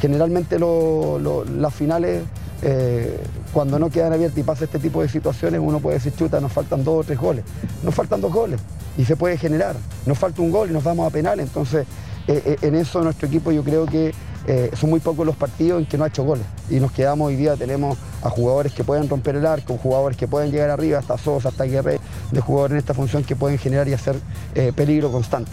Generalmente 0.00 0.58
las 0.58 1.74
finales, 1.74 2.22
eh, 2.62 3.18
cuando 3.52 3.78
no 3.78 3.90
quedan 3.90 4.12
abiertas 4.12 4.38
y 4.38 4.42
pasa 4.44 4.64
este 4.64 4.78
tipo 4.78 5.02
de 5.02 5.08
situaciones, 5.08 5.60
uno 5.62 5.80
puede 5.80 5.96
decir, 5.96 6.14
chuta, 6.14 6.40
nos 6.40 6.52
faltan 6.52 6.84
dos 6.84 7.00
o 7.00 7.04
tres 7.04 7.18
goles. 7.18 7.44
Nos 7.82 7.94
faltan 7.94 8.20
dos 8.20 8.32
goles 8.32 8.60
y 8.96 9.04
se 9.04 9.16
puede 9.16 9.36
generar. 9.36 9.74
Nos 10.06 10.16
falta 10.16 10.42
un 10.42 10.52
gol 10.52 10.70
y 10.70 10.72
nos 10.72 10.84
vamos 10.84 11.08
a 11.08 11.10
penal. 11.10 11.40
Entonces, 11.40 11.86
eh, 12.28 12.56
en 12.62 12.76
eso 12.76 13.02
nuestro 13.02 13.26
equipo 13.26 13.50
yo 13.50 13.64
creo 13.64 13.86
que 13.86 14.12
son 14.74 14.90
muy 14.90 15.00
pocos 15.00 15.24
los 15.24 15.36
partidos 15.36 15.80
en 15.80 15.86
que 15.86 15.96
no 15.96 16.04
ha 16.04 16.08
hecho 16.08 16.24
goles. 16.24 16.44
Y 16.68 16.80
nos 16.80 16.92
quedamos 16.92 17.28
hoy 17.28 17.36
día, 17.36 17.56
tenemos 17.56 17.96
a 18.22 18.30
jugadores 18.30 18.72
que 18.72 18.84
pueden 18.84 19.08
romper 19.08 19.36
el 19.36 19.46
arco, 19.46 19.76
jugadores 19.76 20.16
que 20.16 20.28
pueden 20.28 20.50
llegar 20.50 20.70
arriba, 20.70 20.98
hasta 20.98 21.16
Sosa, 21.18 21.50
hasta 21.50 21.64
Guerre, 21.64 22.00
de 22.30 22.40
jugadores 22.40 22.72
en 22.72 22.78
esta 22.78 22.94
función 22.94 23.24
que 23.24 23.36
pueden 23.36 23.58
generar 23.58 23.88
y 23.88 23.92
hacer 23.92 24.16
eh, 24.54 24.72
peligro 24.74 25.12
constante. 25.12 25.52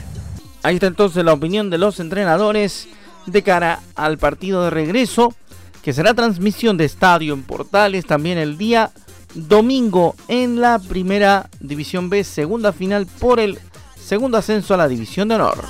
Ahí 0.63 0.75
está 0.75 0.87
entonces 0.87 1.23
la 1.23 1.33
opinión 1.33 1.69
de 1.69 1.77
los 1.77 1.99
entrenadores 1.99 2.87
de 3.25 3.43
cara 3.43 3.79
al 3.95 4.17
partido 4.17 4.63
de 4.63 4.69
regreso, 4.69 5.33
que 5.81 5.93
será 5.93 6.13
transmisión 6.13 6.77
de 6.77 6.85
estadio 6.85 7.33
en 7.33 7.43
Portales 7.43 8.05
también 8.05 8.37
el 8.37 8.57
día 8.57 8.91
domingo 9.33 10.15
en 10.27 10.59
la 10.59 10.79
primera 10.79 11.49
División 11.59 12.09
B, 12.09 12.23
segunda 12.23 12.73
final 12.73 13.05
por 13.05 13.39
el 13.39 13.59
segundo 13.95 14.37
ascenso 14.37 14.73
a 14.73 14.77
la 14.77 14.87
División 14.87 15.27
de 15.27 15.35
Honor. 15.35 15.63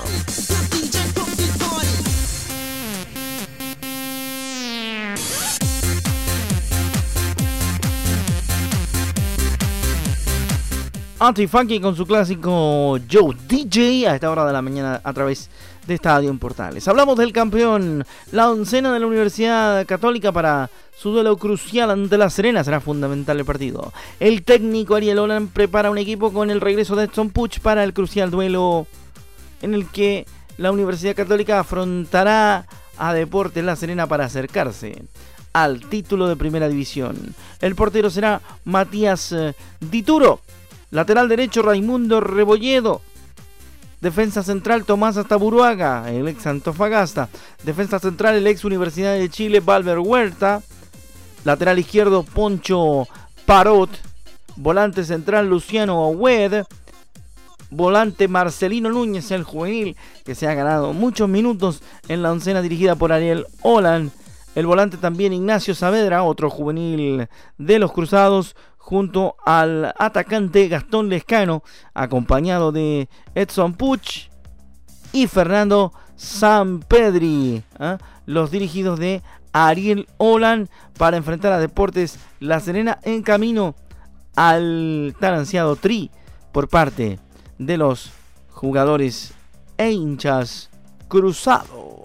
Anti-Funky 11.20 11.80
con 11.80 11.96
su 11.96 12.06
clásico 12.06 12.96
Joe 13.10 13.36
DJ 13.48 14.06
a 14.06 14.14
esta 14.14 14.30
hora 14.30 14.44
de 14.44 14.52
la 14.52 14.62
mañana 14.62 15.00
a 15.02 15.12
través 15.12 15.50
de 15.84 15.94
Estadio 15.94 16.30
en 16.30 16.38
Portales. 16.38 16.86
Hablamos 16.86 17.18
del 17.18 17.32
campeón, 17.32 18.04
la 18.30 18.48
oncena 18.48 18.92
de 18.92 19.00
la 19.00 19.06
Universidad 19.08 19.84
Católica 19.84 20.30
para 20.30 20.70
su 20.96 21.10
duelo 21.10 21.36
crucial 21.36 21.90
ante 21.90 22.16
La 22.18 22.30
Serena 22.30 22.62
será 22.62 22.80
fundamental 22.80 23.36
el 23.36 23.44
partido. 23.44 23.92
El 24.20 24.44
técnico 24.44 24.94
Ariel 24.94 25.18
Olan 25.18 25.48
prepara 25.48 25.90
un 25.90 25.98
equipo 25.98 26.32
con 26.32 26.50
el 26.50 26.60
regreso 26.60 26.94
de 26.94 27.06
Edson 27.06 27.30
Puch 27.30 27.58
para 27.58 27.82
el 27.82 27.92
crucial 27.92 28.30
duelo 28.30 28.86
en 29.60 29.74
el 29.74 29.88
que 29.88 30.24
la 30.56 30.70
Universidad 30.70 31.16
Católica 31.16 31.58
afrontará 31.58 32.66
a 32.96 33.12
Deportes 33.12 33.64
La 33.64 33.74
Serena 33.74 34.06
para 34.06 34.26
acercarse 34.26 35.02
al 35.52 35.80
título 35.80 36.28
de 36.28 36.36
primera 36.36 36.68
división. 36.68 37.34
El 37.60 37.74
portero 37.74 38.08
será 38.08 38.40
Matías 38.64 39.32
eh, 39.32 39.54
Dituro 39.80 40.40
Lateral 40.90 41.28
derecho 41.28 41.62
Raimundo 41.62 42.20
Rebolledo. 42.20 43.02
Defensa 44.00 44.42
central 44.42 44.84
Tomás 44.84 45.16
Astaburuaga, 45.16 46.10
el 46.10 46.28
ex 46.28 46.46
Antofagasta. 46.46 47.28
Defensa 47.64 47.98
central 47.98 48.36
el 48.36 48.46
ex 48.46 48.64
Universidad 48.64 49.14
de 49.14 49.28
Chile 49.28 49.60
Valver 49.60 49.98
Huerta. 49.98 50.62
Lateral 51.44 51.78
izquierdo 51.78 52.22
Poncho 52.22 53.06
Parot. 53.44 53.90
Volante 54.56 55.04
central 55.04 55.50
Luciano 55.50 56.08
Wed. 56.08 56.64
Volante 57.70 58.28
Marcelino 58.28 58.88
Núñez, 58.88 59.30
el 59.30 59.44
juvenil, 59.44 59.94
que 60.24 60.34
se 60.34 60.48
ha 60.48 60.54
ganado 60.54 60.94
muchos 60.94 61.28
minutos 61.28 61.82
en 62.08 62.22
la 62.22 62.32
oncena 62.32 62.62
dirigida 62.62 62.94
por 62.94 63.12
Ariel 63.12 63.46
Olan. 63.60 64.10
El 64.54 64.66
volante 64.66 64.96
también 64.96 65.34
Ignacio 65.34 65.74
Saavedra, 65.74 66.22
otro 66.22 66.48
juvenil 66.48 67.28
de 67.58 67.78
los 67.78 67.92
Cruzados 67.92 68.56
junto 68.88 69.36
al 69.44 69.92
atacante 69.98 70.66
Gastón 70.66 71.10
Lescano, 71.10 71.62
acompañado 71.92 72.72
de 72.72 73.10
Edson 73.34 73.74
Puch 73.74 74.30
y 75.12 75.26
Fernando 75.26 75.92
Sampedri, 76.16 77.62
¿ah? 77.78 77.98
los 78.24 78.50
dirigidos 78.50 78.98
de 78.98 79.22
Ariel 79.52 80.08
Olan 80.16 80.70
para 80.96 81.18
enfrentar 81.18 81.52
a 81.52 81.58
Deportes 81.58 82.18
La 82.40 82.60
Serena 82.60 82.98
en 83.02 83.22
camino 83.22 83.74
al 84.36 85.14
tan 85.20 85.34
ansiado 85.34 85.76
tri 85.76 86.10
por 86.50 86.70
parte 86.70 87.18
de 87.58 87.76
los 87.76 88.10
jugadores 88.48 89.34
e 89.76 89.90
hinchas 89.90 90.70
cruzados. 91.08 91.97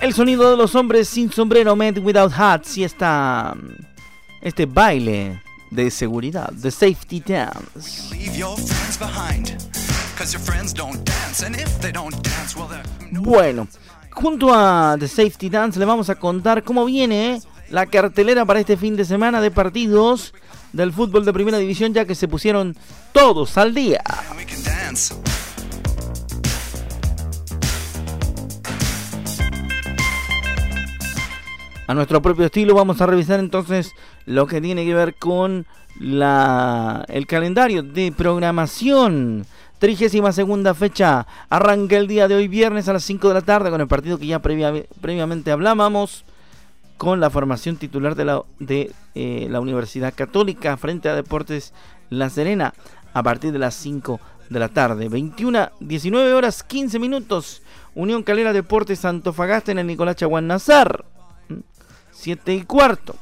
El 0.00 0.12
sonido 0.12 0.50
de 0.50 0.56
los 0.56 0.74
hombres 0.74 1.08
sin 1.08 1.32
sombrero, 1.32 1.74
Men 1.74 1.98
Without 2.04 2.32
Hats, 2.36 2.76
y 2.76 2.84
esta, 2.84 3.56
este 4.42 4.66
baile 4.66 5.40
de 5.70 5.90
seguridad, 5.90 6.50
de 6.52 6.70
safety 6.70 7.20
dance. 7.20 8.14
Bueno, 13.10 13.68
junto 14.12 14.54
a 14.54 14.96
The 14.98 15.08
Safety 15.08 15.48
Dance 15.48 15.78
le 15.78 15.84
vamos 15.84 16.08
a 16.10 16.14
contar 16.14 16.62
cómo 16.62 16.84
viene 16.84 17.40
la 17.70 17.86
cartelera 17.86 18.44
para 18.44 18.60
este 18.60 18.76
fin 18.76 18.96
de 18.96 19.04
semana 19.04 19.40
de 19.40 19.50
partidos 19.50 20.34
del 20.72 20.92
fútbol 20.92 21.24
de 21.24 21.32
primera 21.32 21.58
división, 21.58 21.94
ya 21.94 22.04
que 22.04 22.14
se 22.14 22.28
pusieron 22.28 22.76
todos 23.14 23.56
al 23.56 23.72
día. 23.72 24.02
A 31.86 31.94
nuestro 31.94 32.20
propio 32.20 32.46
estilo 32.46 32.74
vamos 32.74 33.00
a 33.00 33.06
revisar 33.06 33.38
entonces 33.38 33.92
lo 34.26 34.46
que 34.46 34.60
tiene 34.60 34.84
que 34.84 34.94
ver 34.94 35.14
con 35.14 35.66
la, 35.98 37.04
el 37.08 37.26
calendario 37.26 37.82
de 37.82 38.12
programación. 38.12 39.46
32 39.78 40.34
segunda 40.34 40.74
fecha 40.74 41.26
arranca 41.48 41.96
el 41.96 42.08
día 42.08 42.26
de 42.26 42.34
hoy 42.34 42.48
viernes 42.48 42.88
a 42.88 42.94
las 42.94 43.04
5 43.04 43.28
de 43.28 43.34
la 43.34 43.42
tarde 43.42 43.70
con 43.70 43.80
el 43.80 43.86
partido 43.86 44.18
que 44.18 44.26
ya 44.26 44.40
previamente 44.40 45.52
hablábamos 45.52 46.24
con 46.96 47.20
la 47.20 47.30
formación 47.30 47.76
titular 47.76 48.14
de 48.14 48.24
la, 48.24 48.42
de, 48.58 48.92
eh, 49.14 49.46
la 49.50 49.60
Universidad 49.60 50.14
Católica 50.14 50.76
frente 50.76 51.08
a 51.08 51.14
Deportes 51.14 51.74
La 52.08 52.30
Serena 52.30 52.72
a 53.14 53.22
partir 53.22 53.52
de 53.52 53.58
las 53.58 53.74
5 53.76 54.20
de 54.50 54.58
la 54.60 54.68
tarde. 54.68 55.08
21, 55.08 55.70
19 55.80 56.34
horas 56.34 56.62
15 56.62 56.98
minutos. 56.98 57.62
Unión 57.94 58.22
Calera 58.22 58.52
Deportes 58.52 59.04
Antofagasta 59.04 59.72
en 59.72 59.78
el 59.78 59.86
Nicolás 59.86 60.16
Chaguán 60.16 60.46
Nazar. 60.46 61.04
7 62.10 62.54
y 62.54 62.62
cuarto. 62.64 63.16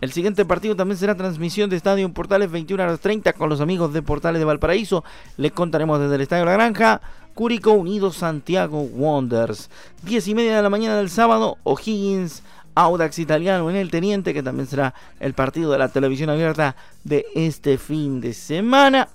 El 0.00 0.12
siguiente 0.12 0.46
partido 0.46 0.76
también 0.76 0.96
será 0.96 1.14
transmisión 1.14 1.68
de 1.68 1.76
Estadio 1.76 2.10
Portales 2.12 2.50
21 2.50 2.82
horas 2.82 3.00
30 3.00 3.34
con 3.34 3.50
los 3.50 3.60
amigos 3.60 3.92
de 3.92 4.02
Portales 4.02 4.38
de 4.38 4.46
Valparaíso. 4.46 5.04
Les 5.36 5.52
contaremos 5.52 6.00
desde 6.00 6.14
el 6.14 6.20
Estadio 6.22 6.44
La 6.46 6.52
Granja. 6.52 7.00
Curico 7.34 7.72
Unido 7.72 8.10
Santiago 8.12 8.80
Wonders. 8.80 9.70
10 10.04 10.28
y 10.28 10.34
media 10.34 10.56
de 10.56 10.62
la 10.62 10.70
mañana 10.70 10.96
del 10.96 11.10
sábado. 11.10 11.58
O'Higgins 11.64 12.42
Audax 12.74 13.18
Italiano 13.18 13.68
en 13.68 13.76
el 13.76 13.90
Teniente, 13.90 14.32
que 14.32 14.42
también 14.42 14.66
será 14.66 14.94
el 15.18 15.34
partido 15.34 15.70
de 15.70 15.78
la 15.78 15.88
televisión 15.88 16.30
abierta 16.30 16.76
de 17.04 17.26
este 17.34 17.76
fin 17.78 18.20
de 18.20 18.32
semana. 18.32 19.08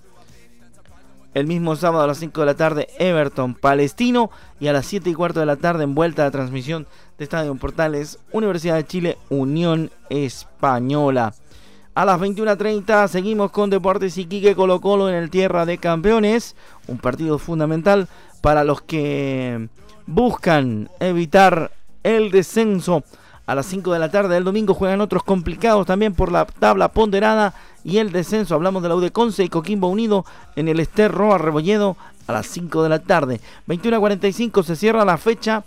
El 1.36 1.48
mismo 1.48 1.76
sábado 1.76 2.06
a 2.06 2.08
las 2.08 2.20
5 2.20 2.40
de 2.40 2.46
la 2.46 2.56
tarde, 2.56 2.88
Everton 2.98 3.56
Palestino. 3.56 4.32
Y 4.62 4.68
a 4.68 4.74
las 4.74 4.86
7 4.86 5.10
y 5.10 5.14
cuarto 5.14 5.42
de 5.42 5.46
la 5.46 5.58
tarde, 5.58 5.84
en 5.84 5.94
vuelta 5.94 6.22
a 6.22 6.26
la 6.26 6.32
transmisión 6.32 6.88
de 7.18 7.26
Estadio 7.26 7.54
Portales, 7.56 8.20
Universidad 8.32 8.76
de 8.76 8.86
Chile, 8.86 9.18
Unión 9.30 9.92
Española. 10.10 11.34
A 11.94 12.06
las 12.06 12.22
21.30 12.22 13.10
seguimos 13.10 13.52
con 13.52 13.70
Deportes 13.70 14.18
Iquique 14.18 14.56
Colo 14.56 14.80
Colo 14.80 15.10
en 15.10 15.16
el 15.16 15.30
Tierra 15.30 15.66
de 15.66 15.78
Campeones. 15.78 16.56
Un 16.88 17.00
partido 17.00 17.38
fundamental 17.38 18.08
para 18.40 18.64
los 18.64 18.82
que 18.82 19.68
buscan 20.08 20.90
evitar 21.02 21.72
el 22.04 22.32
descenso 22.32 23.04
a 23.46 23.56
las 23.56 23.66
5 23.66 23.92
de 23.92 24.00
la 24.00 24.10
tarde 24.10 24.36
del 24.36 24.46
domingo 24.46 24.74
juegan 24.74 25.02
otros 25.02 25.24
complicados 25.24 25.86
también 25.86 26.14
por 26.14 26.32
la 26.32 26.46
tabla 26.46 26.94
ponderada 26.94 27.54
y 27.86 28.00
el 28.00 28.12
descenso. 28.12 28.56
Hablamos 28.56 28.84
de 28.84 28.90
la 28.90 28.96
UD 28.96 29.12
y 29.38 29.50
Coquimbo 29.50 29.88
Unido 29.88 30.26
en 30.58 30.68
el 30.68 30.82
Ester 30.82 31.12
Roa 31.12 31.38
Rebolledo 31.38 31.96
a 32.28 32.34
las 32.34 32.48
5 32.48 32.84
de 32.84 32.90
la 32.90 33.00
tarde. 33.00 33.40
21 33.68 33.96
a 33.96 34.00
45 34.00 34.64
se 34.64 34.76
cierra 34.76 35.06
la 35.06 35.18
fecha 35.18 35.64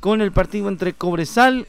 con 0.00 0.20
el 0.20 0.32
partido 0.32 0.68
entre 0.68 0.92
Cobresal 0.92 1.68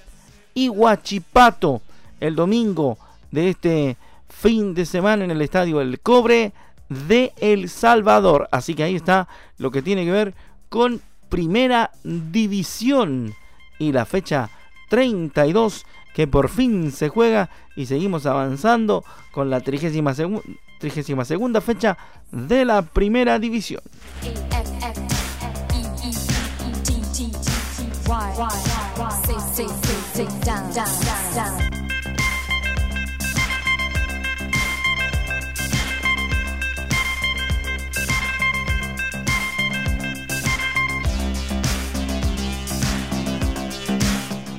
y 0.56 0.70
Huachipato 0.70 1.82
el 2.20 2.36
domingo 2.36 2.98
de 3.30 3.50
este 3.50 3.98
fin 4.28 4.74
de 4.74 4.86
semana 4.86 5.24
en 5.24 5.32
el 5.32 5.42
estadio 5.42 5.80
El 5.80 6.00
Cobre 6.00 6.52
de 6.90 7.34
El 7.38 7.70
Salvador. 7.70 8.50
Así 8.52 8.74
que 8.74 8.84
ahí 8.84 8.96
está 8.96 9.28
lo 9.60 9.70
que 9.70 9.84
tiene 9.84 10.04
que 10.04 10.12
ver 10.12 10.34
con 10.70 11.00
Primera 11.30 11.92
División 12.04 13.36
y 13.78 13.92
la 13.92 14.06
fecha 14.06 14.50
32 14.90 15.86
que 16.14 16.28
por 16.28 16.50
fin 16.50 16.92
se 16.92 17.10
juega 17.10 17.50
y 17.76 17.86
seguimos 17.86 18.26
avanzando 18.26 19.04
con 19.32 19.50
la 19.50 19.62
32 19.62 21.28
segunda 21.28 21.62
fecha 21.62 21.98
de 22.32 22.66
la 22.66 22.82
primera 22.82 23.40
división. 23.40 23.82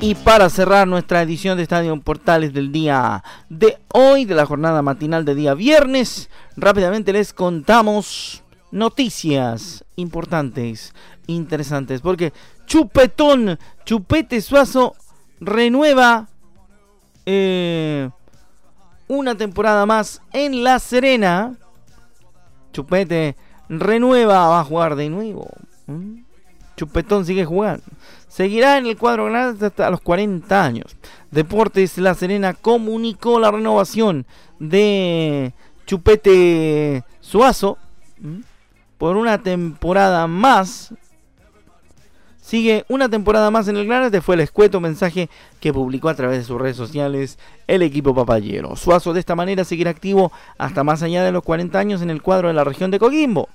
Y 0.04 0.16
para 0.16 0.50
cerrar 0.50 0.88
nuestra 0.88 1.22
edición 1.22 1.56
de 1.56 1.62
Estadio 1.62 1.96
Portales 2.00 2.52
del 2.52 2.72
día 2.72 3.22
de 3.48 3.78
hoy, 3.94 4.24
de 4.24 4.34
la 4.34 4.46
jornada 4.46 4.82
matinal 4.82 5.24
de 5.24 5.36
día 5.36 5.54
viernes, 5.54 6.28
rápidamente 6.56 7.12
les 7.12 7.32
contamos 7.32 8.42
noticias 8.72 9.84
importantes, 9.94 10.92
interesantes, 11.28 12.00
porque 12.00 12.32
Chupetón, 12.66 13.60
Chupete 13.84 14.40
Suazo 14.40 14.96
renueva 15.38 16.26
eh, 17.24 18.10
una 19.06 19.36
temporada 19.36 19.86
más 19.86 20.20
en 20.32 20.64
La 20.64 20.80
Serena. 20.80 21.54
Chupete 22.72 23.36
renueva, 23.68 24.48
va 24.48 24.58
a 24.58 24.64
jugar 24.64 24.96
de 24.96 25.08
nuevo. 25.08 25.48
Chupetón 26.76 27.24
sigue 27.24 27.44
jugando. 27.44 27.85
Seguirá 28.28 28.78
en 28.78 28.87
el 28.87 28.96
cuadro 28.96 29.26
grande 29.26 29.66
hasta 29.66 29.90
los 29.90 30.00
40 30.00 30.64
años. 30.64 30.96
Deportes 31.30 31.98
La 31.98 32.14
Serena 32.14 32.54
comunicó 32.54 33.38
la 33.38 33.50
renovación 33.50 34.26
de 34.58 35.52
Chupete 35.87 37.04
Suazo 37.20 37.78
por 38.98 39.16
una 39.16 39.38
temporada 39.38 40.26
más. 40.26 40.94
Sigue 42.40 42.85
una 42.88 43.08
temporada 43.08 43.50
más 43.50 43.68
en 43.68 43.76
el 43.76 43.90
Este 43.90 44.20
Fue 44.20 44.35
el 44.35 44.40
escueto 44.40 44.80
mensaje 44.80 45.28
que 45.61 45.72
publicó 45.72 46.08
a 46.08 46.14
través 46.14 46.38
de 46.38 46.44
sus 46.44 46.61
redes 46.61 46.76
sociales 46.76 47.38
el 47.66 47.82
equipo 47.82 48.14
papayero. 48.14 48.76
Suazo 48.76 49.12
de 49.12 49.20
esta 49.20 49.35
manera 49.35 49.64
seguirá 49.64 49.90
activo 49.90 50.32
hasta 50.58 50.85
más 50.85 51.02
allá 51.02 51.22
de 51.22 51.32
los 51.32 51.42
40 51.42 51.78
años 51.78 52.02
en 52.02 52.11
el 52.11 52.22
cuadro 52.22 52.48
de 52.48 52.54
la 52.54 52.64
región 52.64 52.90
de 52.90 52.98
Coquimbo, 52.98 53.48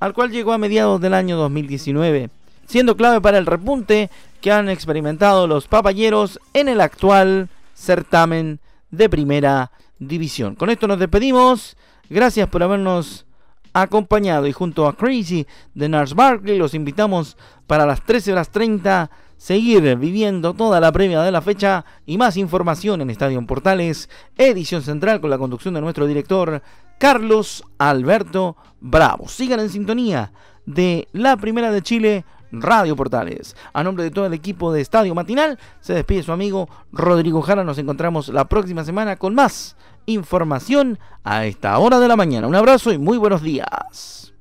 al 0.00 0.14
cual 0.14 0.30
llegó 0.30 0.52
a 0.52 0.58
mediados 0.58 1.00
del 1.00 1.14
año 1.14 1.36
2019 1.36 2.30
siendo 2.66 2.96
clave 2.96 3.20
para 3.20 3.38
el 3.38 3.46
repunte 3.46 4.10
que 4.40 4.52
han 4.52 4.68
experimentado 4.68 5.46
los 5.46 5.68
papayeros 5.68 6.40
en 6.52 6.68
el 6.68 6.80
actual 6.80 7.48
certamen 7.74 8.60
de 8.90 9.08
primera 9.08 9.70
división. 9.98 10.54
Con 10.54 10.70
esto 10.70 10.86
nos 10.86 10.98
despedimos. 10.98 11.76
Gracias 12.10 12.48
por 12.48 12.62
habernos 12.62 13.26
acompañado 13.72 14.46
y 14.46 14.52
junto 14.52 14.86
a 14.86 14.96
Crazy 14.96 15.46
de 15.74 15.88
Nars 15.88 16.14
Barkley 16.14 16.58
los 16.58 16.74
invitamos 16.74 17.36
para 17.66 17.86
las 17.86 18.02
13 18.02 18.32
horas 18.32 18.50
30 18.50 19.10
seguir 19.36 19.96
viviendo 19.96 20.54
toda 20.54 20.80
la 20.80 20.92
previa 20.92 21.20
de 21.22 21.32
la 21.32 21.42
fecha 21.42 21.84
y 22.06 22.16
más 22.16 22.36
información 22.36 23.02
en 23.02 23.10
Estadio 23.10 23.44
Portales, 23.46 24.08
edición 24.38 24.82
central 24.82 25.20
con 25.20 25.28
la 25.28 25.38
conducción 25.38 25.74
de 25.74 25.80
nuestro 25.80 26.06
director 26.06 26.62
Carlos 26.98 27.64
Alberto 27.78 28.56
Bravo. 28.80 29.28
Sigan 29.28 29.60
en 29.60 29.70
sintonía 29.70 30.32
de 30.66 31.08
la 31.12 31.36
Primera 31.36 31.70
de 31.70 31.82
Chile 31.82 32.24
Radio 32.62 32.96
Portales. 32.96 33.56
A 33.72 33.82
nombre 33.82 34.04
de 34.04 34.10
todo 34.10 34.26
el 34.26 34.34
equipo 34.34 34.72
de 34.72 34.80
Estadio 34.80 35.14
Matinal, 35.14 35.58
se 35.80 35.94
despide 35.94 36.22
su 36.22 36.32
amigo 36.32 36.68
Rodrigo 36.92 37.42
Jara. 37.42 37.64
Nos 37.64 37.78
encontramos 37.78 38.28
la 38.28 38.46
próxima 38.46 38.84
semana 38.84 39.16
con 39.16 39.34
más 39.34 39.76
información 40.06 40.98
a 41.22 41.46
esta 41.46 41.78
hora 41.78 41.98
de 41.98 42.08
la 42.08 42.16
mañana. 42.16 42.46
Un 42.46 42.54
abrazo 42.54 42.92
y 42.92 42.98
muy 42.98 43.18
buenos 43.18 43.42
días. 43.42 44.32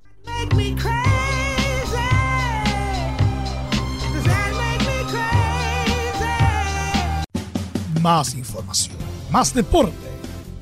Más 8.01 8.35
información, 8.35 8.97
más 9.31 9.53
deporte. 9.53 9.93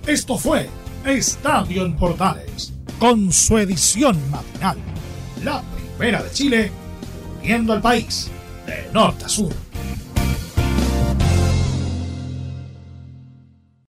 Esto 0.06 0.38
fue 0.38 0.70
Estadio 1.06 1.86
en 1.86 1.96
Portales, 1.96 2.74
con 3.00 3.32
su 3.32 3.58
edición 3.58 4.18
matinal. 4.30 4.78
La 5.44 5.64
primera 5.98 6.22
de 6.22 6.32
Chile 6.32 6.72
uniendo 7.42 7.74
al 7.74 7.82
país 7.82 8.30
de 8.66 8.92
norte 8.94 9.26
a 9.26 9.30
sur. 9.30 9.54